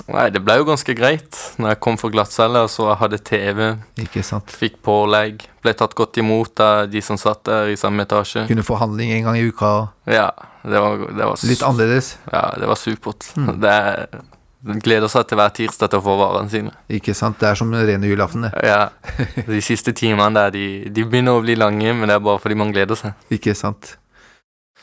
Nei, 0.08 0.30
det 0.32 0.40
ble 0.40 0.54
jo 0.56 0.64
ganske 0.64 0.94
greit 0.96 1.36
når 1.60 1.74
jeg 1.74 1.80
kom 1.84 1.98
fra 2.00 2.08
glattcelle, 2.12 2.62
så 2.72 2.86
jeg 2.88 2.98
hadde 3.02 3.18
TV, 3.20 3.58
Ikke 4.00 4.22
sant. 4.24 4.48
fikk 4.48 4.78
pålegg, 4.84 5.44
ble 5.64 5.74
tatt 5.76 5.92
godt 5.96 6.16
imot 6.22 6.60
av 6.64 6.86
de 6.88 7.02
som 7.04 7.18
satt 7.20 7.42
der 7.44 7.68
i 7.72 7.76
samme 7.76 8.06
etasje. 8.06 8.46
Kunne 8.48 8.64
få 8.64 8.78
handling 8.80 9.12
en 9.12 9.26
gang 9.28 9.36
i 9.36 9.44
uka. 9.44 9.72
Ja, 10.08 10.30
det 10.64 10.80
var, 10.80 11.04
det 11.12 11.28
var 11.28 11.44
Litt 11.44 11.62
annerledes. 11.68 12.14
Ja, 12.32 12.46
det 12.60 12.70
var 12.72 12.80
supert. 12.80 13.28
Mm. 13.36 13.50
Det 13.60 13.74
er, 13.76 14.06
de 14.64 14.78
gleder 14.80 15.10
seg 15.12 15.26
til 15.28 15.36
hver 15.40 15.50
tirsdag 15.56 15.90
til 15.92 16.00
å 16.00 16.04
få 16.06 16.14
varene 16.18 16.48
sine. 16.52 16.70
Ikke 16.96 17.12
sant. 17.16 17.36
Det 17.40 17.50
er 17.50 17.58
som 17.60 17.72
rene 17.74 18.08
julaften, 18.08 18.46
det. 18.46 18.52
Ja, 18.64 18.88
De 19.50 19.60
siste 19.64 19.92
timene 19.96 20.32
der, 20.38 20.54
de, 20.54 20.64
de 20.94 21.04
begynner 21.04 21.36
å 21.36 21.42
bli 21.44 21.56
lange, 21.58 21.92
men 21.92 22.08
det 22.08 22.16
er 22.16 22.24
bare 22.24 22.40
fordi 22.40 22.56
man 22.62 22.72
gleder 22.72 22.96
seg. 22.98 23.12
Ikke 23.34 23.52
sant. 23.58 23.96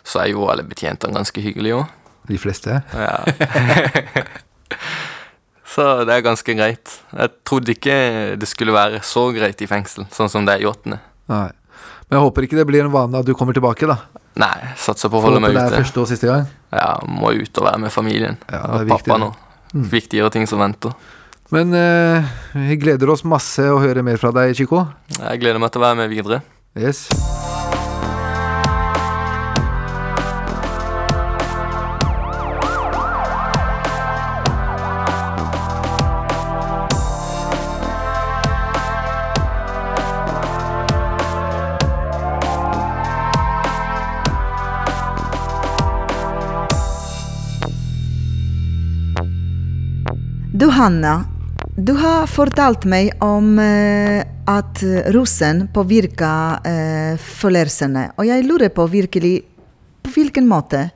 Så 0.05 0.21
er 0.21 0.31
jo 0.33 0.45
alle 0.49 0.65
betjentene 0.65 1.17
ganske 1.17 1.41
hyggelige 1.43 1.81
òg. 1.81 1.97
De 2.29 2.37
fleste. 2.37 2.77
Ja. 2.93 3.17
Så 5.71 5.85
det 6.03 6.13
er 6.17 6.23
ganske 6.25 6.53
greit. 6.57 6.97
Jeg 7.15 7.31
trodde 7.47 7.71
ikke 7.73 7.95
det 8.39 8.47
skulle 8.49 8.73
være 8.75 8.99
så 9.07 9.29
greit 9.31 9.61
i 9.63 9.67
fengsel, 9.71 10.03
sånn 10.11 10.29
som 10.31 10.43
det 10.47 10.57
er 10.57 10.65
i 10.65 10.67
åttende. 10.67 10.97
Nei. 11.31 11.47
Men 12.09 12.17
jeg 12.17 12.25
håper 12.25 12.43
ikke 12.47 12.57
det 12.59 12.65
blir 12.67 12.83
en 12.83 12.91
vane 12.91 13.21
at 13.21 13.27
du 13.27 13.31
kommer 13.39 13.55
tilbake, 13.55 13.87
da. 13.87 14.01
Nei, 14.41 14.73
satser 14.79 15.11
på 15.11 15.19
å 15.19 15.23
holde 15.23 15.39
Håper 15.39 15.47
meg 15.47 15.55
det 15.55 15.63
er 15.63 15.77
første 15.85 16.03
og 16.03 16.09
siste 16.11 16.27
gang. 16.27 16.43
Ja, 16.75 16.89
Må 17.07 17.31
ut 17.35 17.55
og 17.61 17.67
være 17.67 17.79
med 17.85 17.93
familien. 17.95 18.35
Ja, 18.51 18.65
det 18.67 18.81
er 18.81 18.83
og 18.83 18.91
pappa 18.97 19.15
viktig. 19.15 19.19
nå. 19.23 19.31
Mm. 19.73 19.87
Viktigere 19.91 20.31
ting 20.33 20.47
som 20.49 20.61
venter. 20.61 20.95
Men 21.51 21.73
eh, 21.75 22.31
vi 22.55 22.79
gleder 22.79 23.11
oss 23.11 23.25
masse 23.27 23.65
å 23.67 23.79
høre 23.83 24.03
mer 24.07 24.19
fra 24.21 24.31
deg, 24.35 24.55
Chico. 24.55 24.85
Jeg 25.17 25.43
gleder 25.43 25.59
meg 25.59 25.73
til 25.73 25.83
å 25.83 25.87
være 25.89 25.99
med 26.03 26.13
videre. 26.13 26.43
Yes. 26.79 27.09
Johanna, 50.81 51.25
du 51.77 51.91
har 51.93 52.23
fortalt 52.25 52.87
meg 52.89 53.11
om 53.21 53.51
eh, 53.61 54.23
at 54.49 54.79
rusen 55.13 55.67
påvirker 55.69 56.65
eh, 56.65 57.21
følelsene, 57.21 58.07
og 58.17 58.25
jeg 58.25 58.47
lurer 58.47 58.71
på 58.73 58.87
virkelig 58.89 59.35
på 60.01 60.15
hvilken 60.15 60.49
måte? 60.49 60.87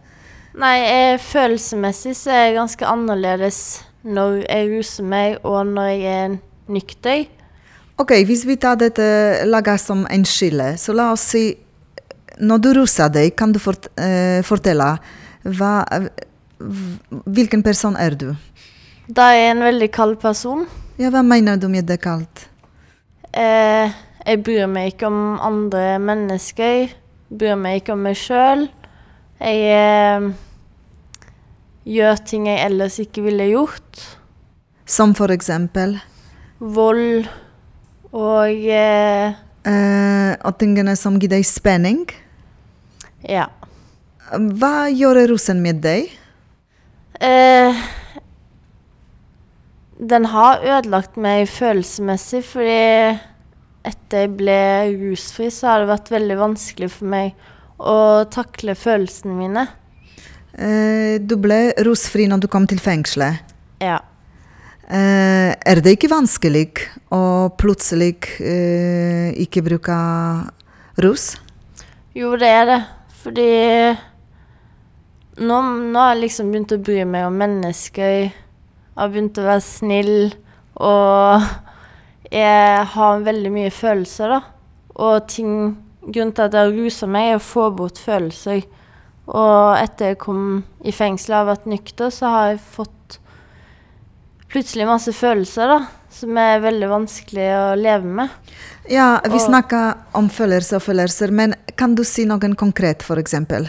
Nei, 0.58 0.80
eh, 0.90 1.20
følelsesmessig 1.22 2.16
så 2.18 2.34
er 2.34 2.42
jeg 2.48 2.58
ganske 2.58 2.90
annerledes 2.96 3.60
når 4.02 4.40
jeg 4.48 4.72
ruser 4.72 5.08
meg 5.14 5.38
og 5.46 5.70
når 5.76 5.92
jeg 5.92 6.18
er 6.24 6.36
nykter. 6.80 7.30
Ok, 8.02 8.18
hvis 8.26 8.42
vi 8.50 8.58
tar 8.58 8.82
dette 8.82 9.06
laget 9.46 9.86
som 9.86 10.02
en 10.10 10.26
skille, 10.26 10.72
så 10.82 10.98
la 10.98 11.12
oss 11.14 11.30
si 11.36 11.46
Når 12.42 12.58
du 12.58 12.74
ruser 12.82 13.14
deg, 13.14 13.36
kan 13.38 13.54
du 13.54 13.62
fort, 13.62 13.86
eh, 14.02 14.42
fortelle 14.42 14.96
hva, 15.46 15.76
hvilken 17.30 17.62
person 17.62 17.94
er 17.96 18.18
du? 18.18 18.32
Da 19.08 19.28
er 19.32 19.38
jeg 19.38 19.52
en 19.54 19.64
veldig 19.66 19.88
kald 19.94 20.16
person. 20.22 20.66
Ja, 20.98 21.12
hva 21.14 21.22
mener 21.26 21.60
du 21.62 21.68
med 21.70 21.86
det 21.86 22.00
kaldt? 22.02 22.48
Eh, 23.36 23.92
jeg 24.26 24.42
bryr 24.46 24.66
meg 24.72 24.94
ikke 24.94 25.10
om 25.12 25.38
andre 25.44 25.98
mennesker. 26.02 26.88
Jeg 26.90 27.38
Bryr 27.38 27.58
meg 27.60 27.82
ikke 27.82 27.94
om 27.96 28.04
meg 28.06 28.18
sjøl. 28.18 28.68
Jeg 29.42 29.62
eh, 29.76 30.28
gjør 31.90 32.22
ting 32.26 32.48
jeg 32.50 32.62
ellers 32.66 32.98
ikke 33.02 33.26
ville 33.26 33.50
gjort. 33.50 34.06
Som 34.86 35.16
for 35.18 35.34
eksempel 35.34 35.96
Vold 36.62 37.26
og 38.14 38.52
eh, 38.70 39.34
eh, 39.66 40.32
Og 40.46 40.58
tingene 40.62 40.94
som 40.96 41.18
gir 41.20 41.32
deg 41.34 41.46
spenning. 41.46 42.06
ja. 43.28 43.48
Hva 44.26 44.88
gjør 44.90 45.20
russen 45.30 45.60
med 45.62 45.84
deg? 45.84 46.08
Eh, 47.22 47.82
den 50.00 50.28
har 50.32 50.64
ødelagt 50.64 51.16
meg 51.22 51.48
følelsesmessig, 51.50 52.44
fordi 52.48 52.80
etter 53.86 54.26
jeg 54.26 54.34
ble 54.40 54.60
rusfri, 55.00 55.52
så 55.54 55.72
har 55.72 55.84
det 55.84 55.92
vært 55.94 56.12
veldig 56.14 56.38
vanskelig 56.40 56.90
for 56.92 57.12
meg 57.14 57.46
å 57.80 58.26
takle 58.32 58.76
følelsene 58.78 59.36
mine. 59.38 59.68
Eh, 60.56 61.16
du 61.20 61.36
ble 61.40 61.76
rusfri 61.86 62.28
når 62.32 62.46
du 62.46 62.50
kom 62.52 62.68
til 62.68 62.82
fengselet. 62.82 63.56
Ja. 63.84 64.00
Eh, 64.86 65.52
er 65.52 65.82
det 65.82 65.96
ikke 65.96 66.12
vanskelig 66.12 66.68
å 67.14 67.50
plutselig 67.58 68.14
eh, 68.40 69.32
ikke 69.42 69.64
bruke 69.66 69.96
rus? 71.02 71.34
Jo, 72.16 72.36
det 72.40 72.52
er 72.52 72.70
det. 72.70 72.82
Fordi 73.26 73.50
nå, 75.42 75.58
nå 75.60 76.00
har 76.00 76.14
jeg 76.14 76.24
liksom 76.28 76.52
begynt 76.54 76.76
å 76.76 76.84
bry 76.84 77.02
meg 77.10 77.28
om 77.28 77.40
mennesker. 77.42 78.30
Jeg 78.96 79.02
har 79.04 79.10
begynt 79.12 79.40
å 79.42 79.44
være 79.44 79.62
snill. 79.62 80.14
Og 80.76 81.48
jeg 82.32 82.86
har 82.96 83.26
veldig 83.26 83.52
mye 83.52 83.72
følelser, 83.72 84.38
da. 84.38 84.42
Og 84.96 85.28
ting 85.28 85.52
Grunnen 86.06 86.36
til 86.38 86.46
at 86.46 86.54
jeg 86.54 86.74
ruser 86.76 87.10
meg, 87.10 87.32
er 87.32 87.40
å 87.40 87.42
få 87.42 87.64
bort 87.74 87.98
følelser. 87.98 88.60
Og 89.26 89.78
etter 89.80 90.12
jeg 90.12 90.20
kom 90.22 90.60
i 90.86 90.92
fengsel 90.94 91.34
og 91.34 91.40
har 91.40 91.48
vært 91.56 91.70
nykter, 91.72 92.12
så 92.14 92.30
har 92.30 92.52
jeg 92.52 92.60
fått 92.76 93.18
plutselig 94.54 94.86
masse 94.86 95.10
følelser, 95.18 95.72
da. 95.74 95.80
Som 96.14 96.38
er 96.38 96.62
veldig 96.64 96.92
vanskelig 96.92 97.48
å 97.58 97.64
leve 97.80 98.06
med. 98.20 98.30
Ja, 98.88 99.20
vi 99.26 99.34
Og- 99.34 99.48
snakker 99.48 99.98
om 100.14 100.30
følelser 100.30 100.76
og 100.78 100.84
følelser, 100.84 101.32
men 101.32 101.56
kan 101.76 101.96
du 101.96 102.04
si 102.04 102.24
noen 102.24 102.56
konkret, 102.56 103.00
eksempel? 103.00 103.68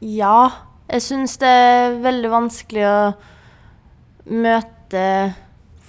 Ja, 0.00 0.52
jeg 0.86 1.02
syns 1.02 1.36
det 1.42 1.50
er 1.50 1.96
veldig 2.04 2.30
vanskelig 2.30 2.84
å 2.86 2.98
møte 4.30 5.06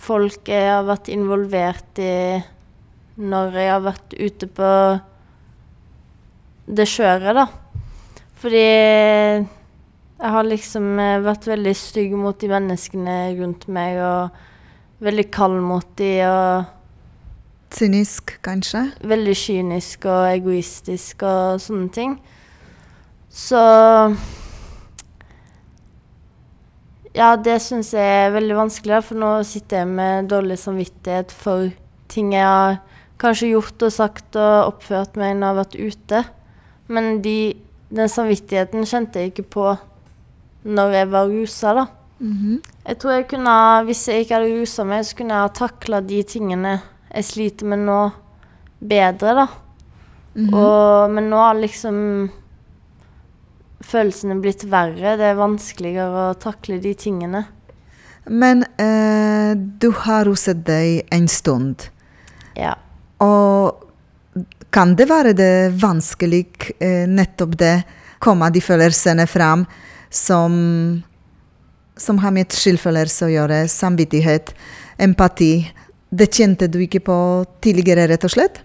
folk 0.08 0.50
jeg 0.50 0.70
har 0.72 0.86
vært 0.88 1.12
involvert 1.14 2.02
i 2.02 2.14
når 3.18 3.58
jeg 3.58 3.72
har 3.72 3.86
vært 3.86 4.14
ute 4.14 4.50
på 4.60 4.72
det 6.68 6.86
kjøret, 6.90 7.34
da. 7.38 7.48
Fordi 8.38 8.62
jeg 8.62 10.34
har 10.34 10.46
liksom 10.46 10.98
eh, 11.02 11.20
vært 11.26 11.48
veldig 11.50 11.74
stygg 11.78 12.14
mot 12.18 12.38
de 12.38 12.50
menneskene 12.52 13.18
rundt 13.40 13.66
meg, 13.74 13.98
og 14.02 15.06
veldig 15.06 15.28
kald 15.34 15.62
mot 15.66 15.88
de, 15.98 16.12
og 16.28 16.74
Kynisk, 17.78 18.38
kanskje? 18.46 18.86
veldig 19.04 19.34
kynisk 19.36 20.06
og 20.08 20.30
egoistisk 20.32 21.26
og 21.28 21.60
sånne 21.62 21.90
ting. 21.94 22.14
Så 23.28 23.60
Ja, 27.18 27.32
det 27.34 27.56
syns 27.66 27.96
jeg 27.96 28.06
er 28.28 28.34
veldig 28.36 28.56
vanskelig, 28.60 29.00
for 29.08 29.18
nå 29.18 29.32
sitter 29.48 29.82
jeg 29.82 29.90
med 29.90 30.28
dårlig 30.30 30.60
samvittighet 30.62 31.32
for 31.34 31.72
ting 32.14 32.34
jeg 32.36 32.46
har 32.46 32.78
kanskje 33.18 33.50
gjort 33.56 33.86
og 33.88 33.94
sagt 33.96 34.38
og 34.38 34.74
oppført 34.76 35.18
meg 35.18 35.34
når 35.34 35.48
jeg 35.48 35.48
har 35.48 35.58
vært 35.58 35.78
ute. 35.82 36.20
Men 36.94 37.22
de, 37.26 37.38
den 37.90 38.12
samvittigheten 38.14 38.86
kjente 38.86 39.24
jeg 39.24 39.34
ikke 39.34 39.48
på 39.58 39.66
når 40.68 40.94
jeg 41.00 41.10
var 41.16 41.32
rusa, 41.32 41.74
da. 41.74 41.86
Jeg 42.88 42.98
tror 43.02 43.12
jeg 43.14 43.28
kunne, 43.30 43.84
Hvis 43.86 44.08
jeg 44.08 44.24
ikke 44.24 44.36
hadde 44.38 44.54
rusa 44.60 44.84
meg, 44.84 45.04
så 45.06 45.16
kunne 45.18 45.34
jeg 45.34 45.42
ha 45.48 45.54
takla 45.54 46.00
de 46.02 46.24
tingene 46.24 46.82
jeg 47.14 47.24
sliter 47.24 47.66
med 47.66 47.80
nå, 47.88 48.00
bedre, 48.80 49.34
da. 49.42 49.48
Og, 50.54 51.10
men 51.12 51.30
nå 51.32 51.38
har 51.42 51.58
liksom 51.58 52.30
følelsene 53.88 54.38
blitt 54.44 54.66
verre. 54.70 55.16
Det 55.20 55.32
er 55.32 55.40
vanskeligere 55.40 56.30
å 56.32 56.38
takle 56.40 56.80
de 56.84 56.94
tingene. 56.98 57.46
Men 58.28 58.66
eh, 58.76 59.56
du 59.56 59.92
har 60.04 60.28
ruset 60.28 60.66
deg 60.68 61.08
en 61.16 61.28
stund, 61.32 61.88
Ja. 62.58 62.76
og 63.24 63.86
kan 64.72 64.96
det 65.00 65.08
være 65.08 65.34
det 65.34 65.72
vanskelig, 65.80 66.74
eh, 66.84 67.08
nettopp 67.08 67.56
det, 67.58 67.84
komme 68.20 68.50
de 68.52 68.60
følelsene 68.60 69.28
fram 69.30 69.66
som, 70.10 71.04
som 71.96 72.18
har 72.20 72.34
med 72.36 72.52
skyldfølelse 72.52 73.26
å 73.26 73.32
gjøre, 73.32 73.64
samvittighet, 73.72 74.54
empati? 75.00 75.72
Det 76.10 76.28
kjente 76.34 76.68
du 76.68 76.82
ikke 76.84 77.00
på 77.08 77.18
tidligere, 77.64 78.10
rett 78.12 78.26
og 78.28 78.34
slett? 78.36 78.60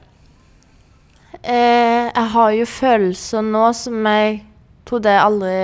Eh, 1.42 2.10
jeg 2.10 2.28
har 2.34 2.50
jo 2.54 2.66
følelser 2.66 3.46
nå 3.46 3.68
som 3.74 4.06
jeg 4.06 4.42
trodde 4.92 5.08
jeg 5.08 5.25
aldri 5.25 5.56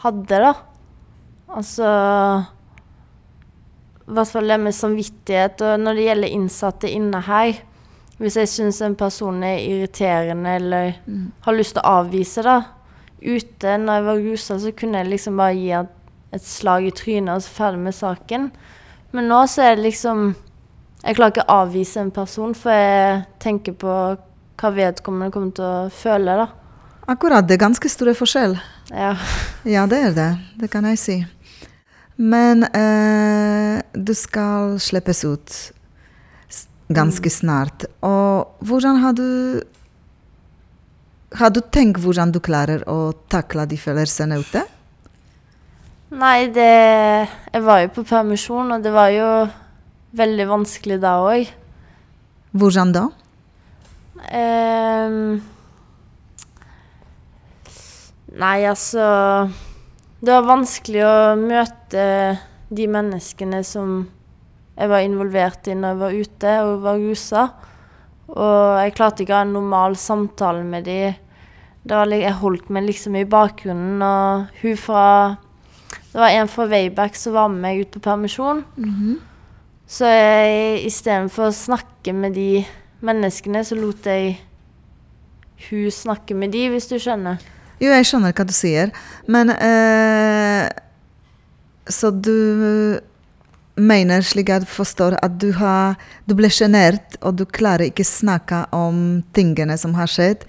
hadde, 0.00 0.38
da. 0.40 0.52
Altså 1.50 1.86
I 4.06 4.14
hvert 4.16 4.30
fall 4.32 4.48
det 4.48 4.60
med 4.62 4.72
samvittighet. 4.76 5.60
Og 5.66 5.82
når 5.82 5.98
det 5.98 6.06
gjelder 6.06 6.36
innsatte 6.36 6.90
inne 6.90 7.20
her 7.26 7.58
Hvis 8.20 8.36
jeg 8.38 8.50
syns 8.52 8.78
en 8.84 8.94
person 8.96 9.42
er 9.44 9.62
irriterende 9.64 10.52
eller 10.60 10.92
har 11.44 11.56
lyst 11.56 11.76
til 11.76 11.84
å 11.84 11.96
avvise 12.02 12.44
da. 12.44 12.58
Ute 13.20 13.76
når 13.80 13.96
jeg 13.96 14.04
var 14.04 14.20
rusa, 14.24 14.58
så 14.60 14.72
kunne 14.76 15.00
jeg 15.00 15.08
liksom 15.08 15.40
bare 15.40 15.56
gi 15.56 15.70
et, 15.76 15.94
et 16.36 16.44
slag 16.44 16.86
i 16.88 16.92
trynet 16.96 17.34
og 17.34 17.44
så 17.44 17.54
ferdig 17.54 17.80
med 17.84 17.96
saken. 17.96 18.50
Men 19.16 19.28
nå 19.28 19.40
så 19.48 19.64
er 19.64 19.76
det 19.76 19.88
liksom 19.88 20.34
Jeg 21.00 21.16
klarer 21.16 21.32
ikke 21.32 21.46
å 21.48 21.60
avvise 21.62 22.00
en 22.00 22.12
person, 22.12 22.52
for 22.52 22.76
jeg 22.76 23.22
tenker 23.40 23.72
på 23.72 23.92
hva 24.60 24.72
vedkommende 24.76 25.32
kommer 25.32 25.54
til 25.56 25.64
å 25.64 25.92
føle, 25.96 26.34
da. 26.36 26.59
Akkurat, 27.10 27.46
det 27.46 27.56
er 27.56 27.64
ganske 27.64 27.90
store 27.90 28.14
forskjell. 28.14 28.54
Ja. 28.94 29.14
Ja, 29.66 29.86
det 29.90 29.98
er 30.10 30.14
det. 30.14 30.30
Det 30.60 30.70
kan 30.70 30.86
jeg 30.86 30.98
si. 31.00 31.16
Men 32.20 32.62
eh, 32.68 33.80
du 33.96 34.12
skal 34.14 34.76
slippes 34.78 35.24
ut 35.24 35.56
ganske 36.92 37.30
snart. 37.32 37.86
Og 38.06 38.66
hvordan 38.66 39.02
har 39.02 39.12
du 39.18 39.62
Har 41.38 41.50
du 41.50 41.60
tenkt 41.60 42.00
hvordan 42.02 42.32
du 42.34 42.40
klarer 42.42 42.82
å 42.90 43.12
takle 43.30 43.62
de 43.70 43.76
følelsene 43.78 44.40
ute? 44.42 44.64
Nei, 46.10 46.50
det 46.50 47.28
Jeg 47.54 47.62
var 47.62 47.84
jo 47.84 47.92
på 47.94 48.02
permisjon, 48.02 48.72
og 48.72 48.82
det 48.82 48.92
var 48.92 49.10
jo 49.14 49.28
veldig 50.18 50.46
vanskelig 50.50 50.98
da 51.00 51.14
òg. 51.22 51.46
Hvordan 52.50 52.92
da? 52.92 53.04
Ehm, 54.34 55.40
nei, 58.38 58.64
altså 58.68 59.50
Det 60.20 60.30
var 60.30 60.46
vanskelig 60.46 61.02
å 61.06 61.36
møte 61.40 62.04
de 62.70 62.86
menneskene 62.86 63.62
som 63.66 64.04
jeg 64.80 64.88
var 64.88 65.04
involvert 65.04 65.66
i 65.68 65.74
når 65.76 65.88
jeg 65.88 66.00
var 66.00 66.18
ute 66.20 66.52
og 66.64 66.84
var 66.84 67.00
rusa. 67.00 67.42
Og 68.30 68.78
jeg 68.80 68.94
klarte 68.96 69.24
ikke 69.24 69.34
å 69.34 69.40
ha 69.40 69.46
en 69.46 69.56
normal 69.56 69.96
samtale 69.98 70.62
med 70.64 70.86
de. 70.86 71.00
Da 71.82 72.02
var, 72.02 72.12
jeg 72.12 72.36
holdt 72.38 72.68
meg 72.70 72.86
liksom 72.86 73.16
i 73.16 73.26
bakgrunnen, 73.28 74.02
og 74.04 74.60
hun 74.62 74.76
fra 74.76 75.36
Det 76.12 76.18
var 76.18 76.34
en 76.34 76.48
fra 76.50 76.66
Wayback 76.66 77.14
som 77.16 77.34
var 77.34 77.48
med 77.48 77.60
meg 77.62 77.80
ut 77.80 77.92
på 77.94 78.00
permisjon. 78.04 78.64
Så 79.90 80.06
jeg 80.06 80.84
istedenfor 80.86 81.48
å 81.48 81.54
snakke 81.54 82.12
med 82.14 82.34
de 82.34 82.64
menneskene, 83.00 83.64
så 83.64 83.74
lot 83.78 84.06
jeg 84.06 84.36
hun 85.68 85.90
snakke 85.90 86.34
med 86.34 86.52
de, 86.54 86.68
hvis 86.70 86.88
du 86.90 86.98
skjønner. 86.98 87.38
Jo, 87.80 87.92
jeg 87.94 88.08
skjønner 88.08 88.34
hva 88.36 88.44
du 88.44 88.52
sier, 88.52 88.90
men 89.30 89.52
eh, 89.54 90.68
Så 91.90 92.10
du 92.12 93.00
mener, 93.80 94.22
slik 94.26 94.50
jeg 94.52 94.66
forstår, 94.68 95.16
at 95.24 95.38
du, 95.40 95.50
har, 95.56 95.96
du 96.28 96.34
ble 96.36 96.50
sjenert, 96.52 97.16
og 97.24 97.38
du 97.40 97.46
klarer 97.48 97.88
ikke 97.88 98.04
snakke 98.06 98.66
om 98.76 99.22
tingene 99.36 99.78
som 99.80 99.96
har 99.96 100.10
skjedd, 100.10 100.44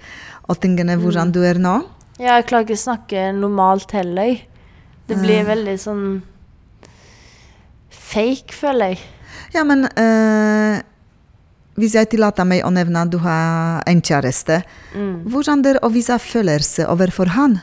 og 0.52 0.60
tingene 0.62 0.98
hvordan 1.00 1.32
du 1.32 1.40
er 1.48 1.62
nå. 1.62 1.80
Ja, 2.20 2.36
jeg 2.36 2.50
klarer 2.52 2.68
ikke 2.68 2.82
snakke 2.82 3.30
normalt 3.34 3.96
heller. 3.96 4.36
Det 5.08 5.18
blir 5.20 5.48
veldig 5.48 5.78
sånn 5.80 6.06
fake, 8.12 8.54
føler 8.56 8.94
jeg. 8.94 9.02
Ja, 9.56 9.64
men 9.68 9.88
eh, 9.88 10.84
hvis 11.80 11.96
jeg 11.96 12.10
tillater 12.12 12.46
meg 12.48 12.66
å 12.68 12.72
nevne 12.74 13.06
at 13.06 13.12
du 13.12 13.18
har 13.24 13.82
en 13.88 14.02
kjæreste, 14.02 14.62
hvordan 15.32 15.62
det 15.64 15.76
er 15.76 15.84
å 15.86 15.92
vise 15.94 16.18
følelse 16.20 16.88
overfor 16.92 17.32
han 17.38 17.60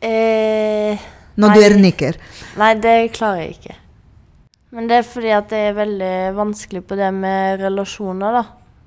Eh, 0.00 0.98
når 1.34 1.54
du 1.54 1.62
er 1.62 1.74
nikker? 1.74 2.18
nei, 2.58 2.74
det 2.78 3.12
klarer 3.16 3.40
jeg 3.42 3.56
ikke. 3.56 3.74
Men 4.70 4.86
det 4.86 5.00
er 5.00 5.06
fordi 5.08 5.30
at 5.34 5.48
det 5.50 5.62
er 5.70 5.78
veldig 5.78 6.16
vanskelig 6.36 6.84
på 6.86 6.98
det 6.98 7.08
med 7.14 7.62
relasjoner, 7.62 8.36
da. 8.38 8.44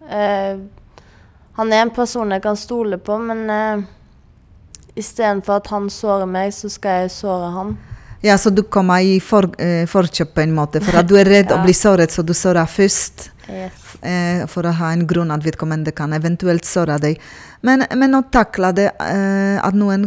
Eh, 0.07 0.61
han 1.57 1.73
er 1.73 1.81
en 1.83 1.91
person 1.91 2.31
jeg 2.31 2.43
kan 2.45 2.55
stole 2.55 2.97
på, 2.97 3.17
men 3.19 3.49
eh, 3.49 3.83
istedenfor 4.95 5.59
at 5.59 5.67
han 5.73 5.89
sårer 5.91 6.29
meg, 6.29 6.53
så 6.55 6.71
skal 6.71 7.03
jeg 7.03 7.15
såre 7.17 7.51
han. 7.57 7.75
Ja, 8.21 8.37
så 8.37 8.49
du 8.49 8.63
kommer 8.63 8.99
i 9.01 9.19
for, 9.19 9.49
eh, 9.57 9.87
forkjøp 9.89 10.33
på 10.35 10.41
en 10.41 10.53
måte, 10.53 10.81
for 10.81 10.99
at 10.99 11.07
du 11.09 11.15
er 11.17 11.25
redd 11.25 11.51
å 11.51 11.57
bli 11.63 11.73
såret, 11.73 12.11
så 12.11 12.21
du 12.21 12.33
sårer 12.33 12.69
først. 12.69 13.29
Yes. 13.51 13.71
eh, 14.01 14.45
for 14.47 14.63
å 14.63 14.71
ha 14.71 14.91
en 14.93 15.07
grunn 15.07 15.31
at 15.31 15.43
vedkommende 15.43 15.91
kan 15.91 16.13
eventuelt 16.13 16.63
såre 16.63 16.99
deg. 17.01 17.17
Men, 17.61 17.83
men 17.97 18.15
å 18.15 18.21
takle 18.31 18.71
det 18.71 18.85
eh, 19.01 19.57
at 19.59 19.73
noen 19.75 20.05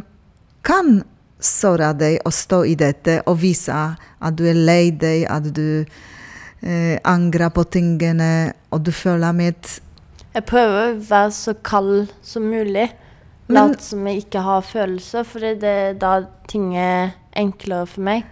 kan 0.63 1.03
såre 1.41 1.91
deg 1.93 2.21
og 2.25 2.33
stå 2.33 2.65
i 2.65 2.75
dette 2.75 3.19
og 3.27 3.37
vise 3.43 3.75
at 3.75 4.37
du 4.39 4.47
er 4.49 4.55
lei 4.55 4.91
deg, 4.91 5.27
at 5.29 5.51
du 5.53 5.85
angrer 7.05 7.51
på 7.53 7.67
tingene, 7.69 8.55
og 8.73 8.87
du 8.87 8.91
føler 8.93 9.35
med 9.37 9.55
Jeg 10.33 10.45
prøver 10.49 10.95
å 10.95 10.95
være 10.97 11.35
så 11.37 11.53
kald 11.61 12.07
som 12.23 12.47
mulig. 12.49 12.87
Late 13.53 13.83
som 13.85 14.07
jeg 14.09 14.23
ikke 14.23 14.41
har 14.41 14.65
følelser, 14.65 15.27
for 15.29 15.45
det 15.45 15.69
er 15.69 15.99
da 16.01 16.23
ting 16.49 16.73
er 16.81 17.13
enklere 17.39 17.87
for 17.91 18.07
meg. 18.07 18.25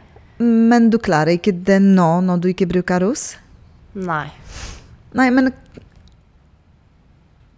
Men 0.42 0.88
du 0.90 0.98
klarer 1.02 1.36
ikke 1.36 1.54
det 1.54 1.78
nå 1.82 2.08
når 2.26 2.42
du 2.42 2.48
ikke 2.50 2.68
bruker 2.70 3.04
rus? 3.04 3.32
Nei. 3.94 4.26
Nei, 5.12 5.28
men 5.34 5.52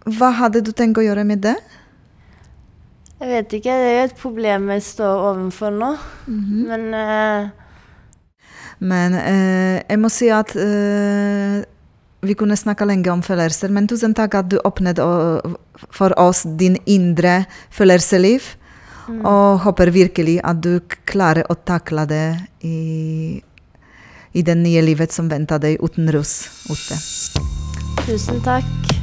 Hva 0.05 0.29
hadde 0.37 0.61
du 0.61 0.69
tenkt 0.75 0.99
å 1.01 1.05
gjøre 1.05 1.23
med 1.25 1.41
det? 1.41 1.55
Jeg 3.15 3.31
vet 3.31 3.53
ikke, 3.57 3.73
det 3.79 3.85
er 3.89 3.95
jo 3.95 4.07
et 4.09 4.17
problem 4.19 4.67
jeg 4.75 4.83
står 4.85 5.21
overfor 5.31 5.71
nå. 5.73 5.93
Men 6.27 6.89
uh... 6.93 7.47
Men 8.83 9.15
uh, 9.15 9.79
jeg 9.79 9.99
må 10.03 10.11
si 10.11 10.27
at 10.35 10.51
uh, 10.59 11.63
vi 12.27 12.35
kunne 12.37 12.57
snakke 12.59 12.85
lenge 12.85 13.09
om 13.13 13.23
følelser, 13.23 13.71
men 13.71 13.87
tusen 13.87 14.13
takk 14.17 14.35
at 14.35 14.51
du 14.51 14.59
åpnet 14.67 14.99
for 15.95 16.15
oss 16.19 16.43
din 16.59 16.75
indre 16.85 17.45
følelsesliv. 17.73 18.51
Og 19.11 19.59
håper 19.65 19.91
virkelig 19.93 20.39
at 20.43 20.61
du 20.63 20.79
klarer 21.05 21.45
å 21.49 21.57
takle 21.61 22.07
det 22.09 22.25
i, 22.65 23.37
i 24.33 24.45
det 24.45 24.57
nye 24.57 24.81
livet 24.85 25.13
som 25.13 25.29
venter 25.29 25.61
deg 25.61 25.81
uten 25.83 26.09
rus 26.15 26.37
ute. 26.71 26.99
tusen 28.05 28.41
takk. 28.45 28.94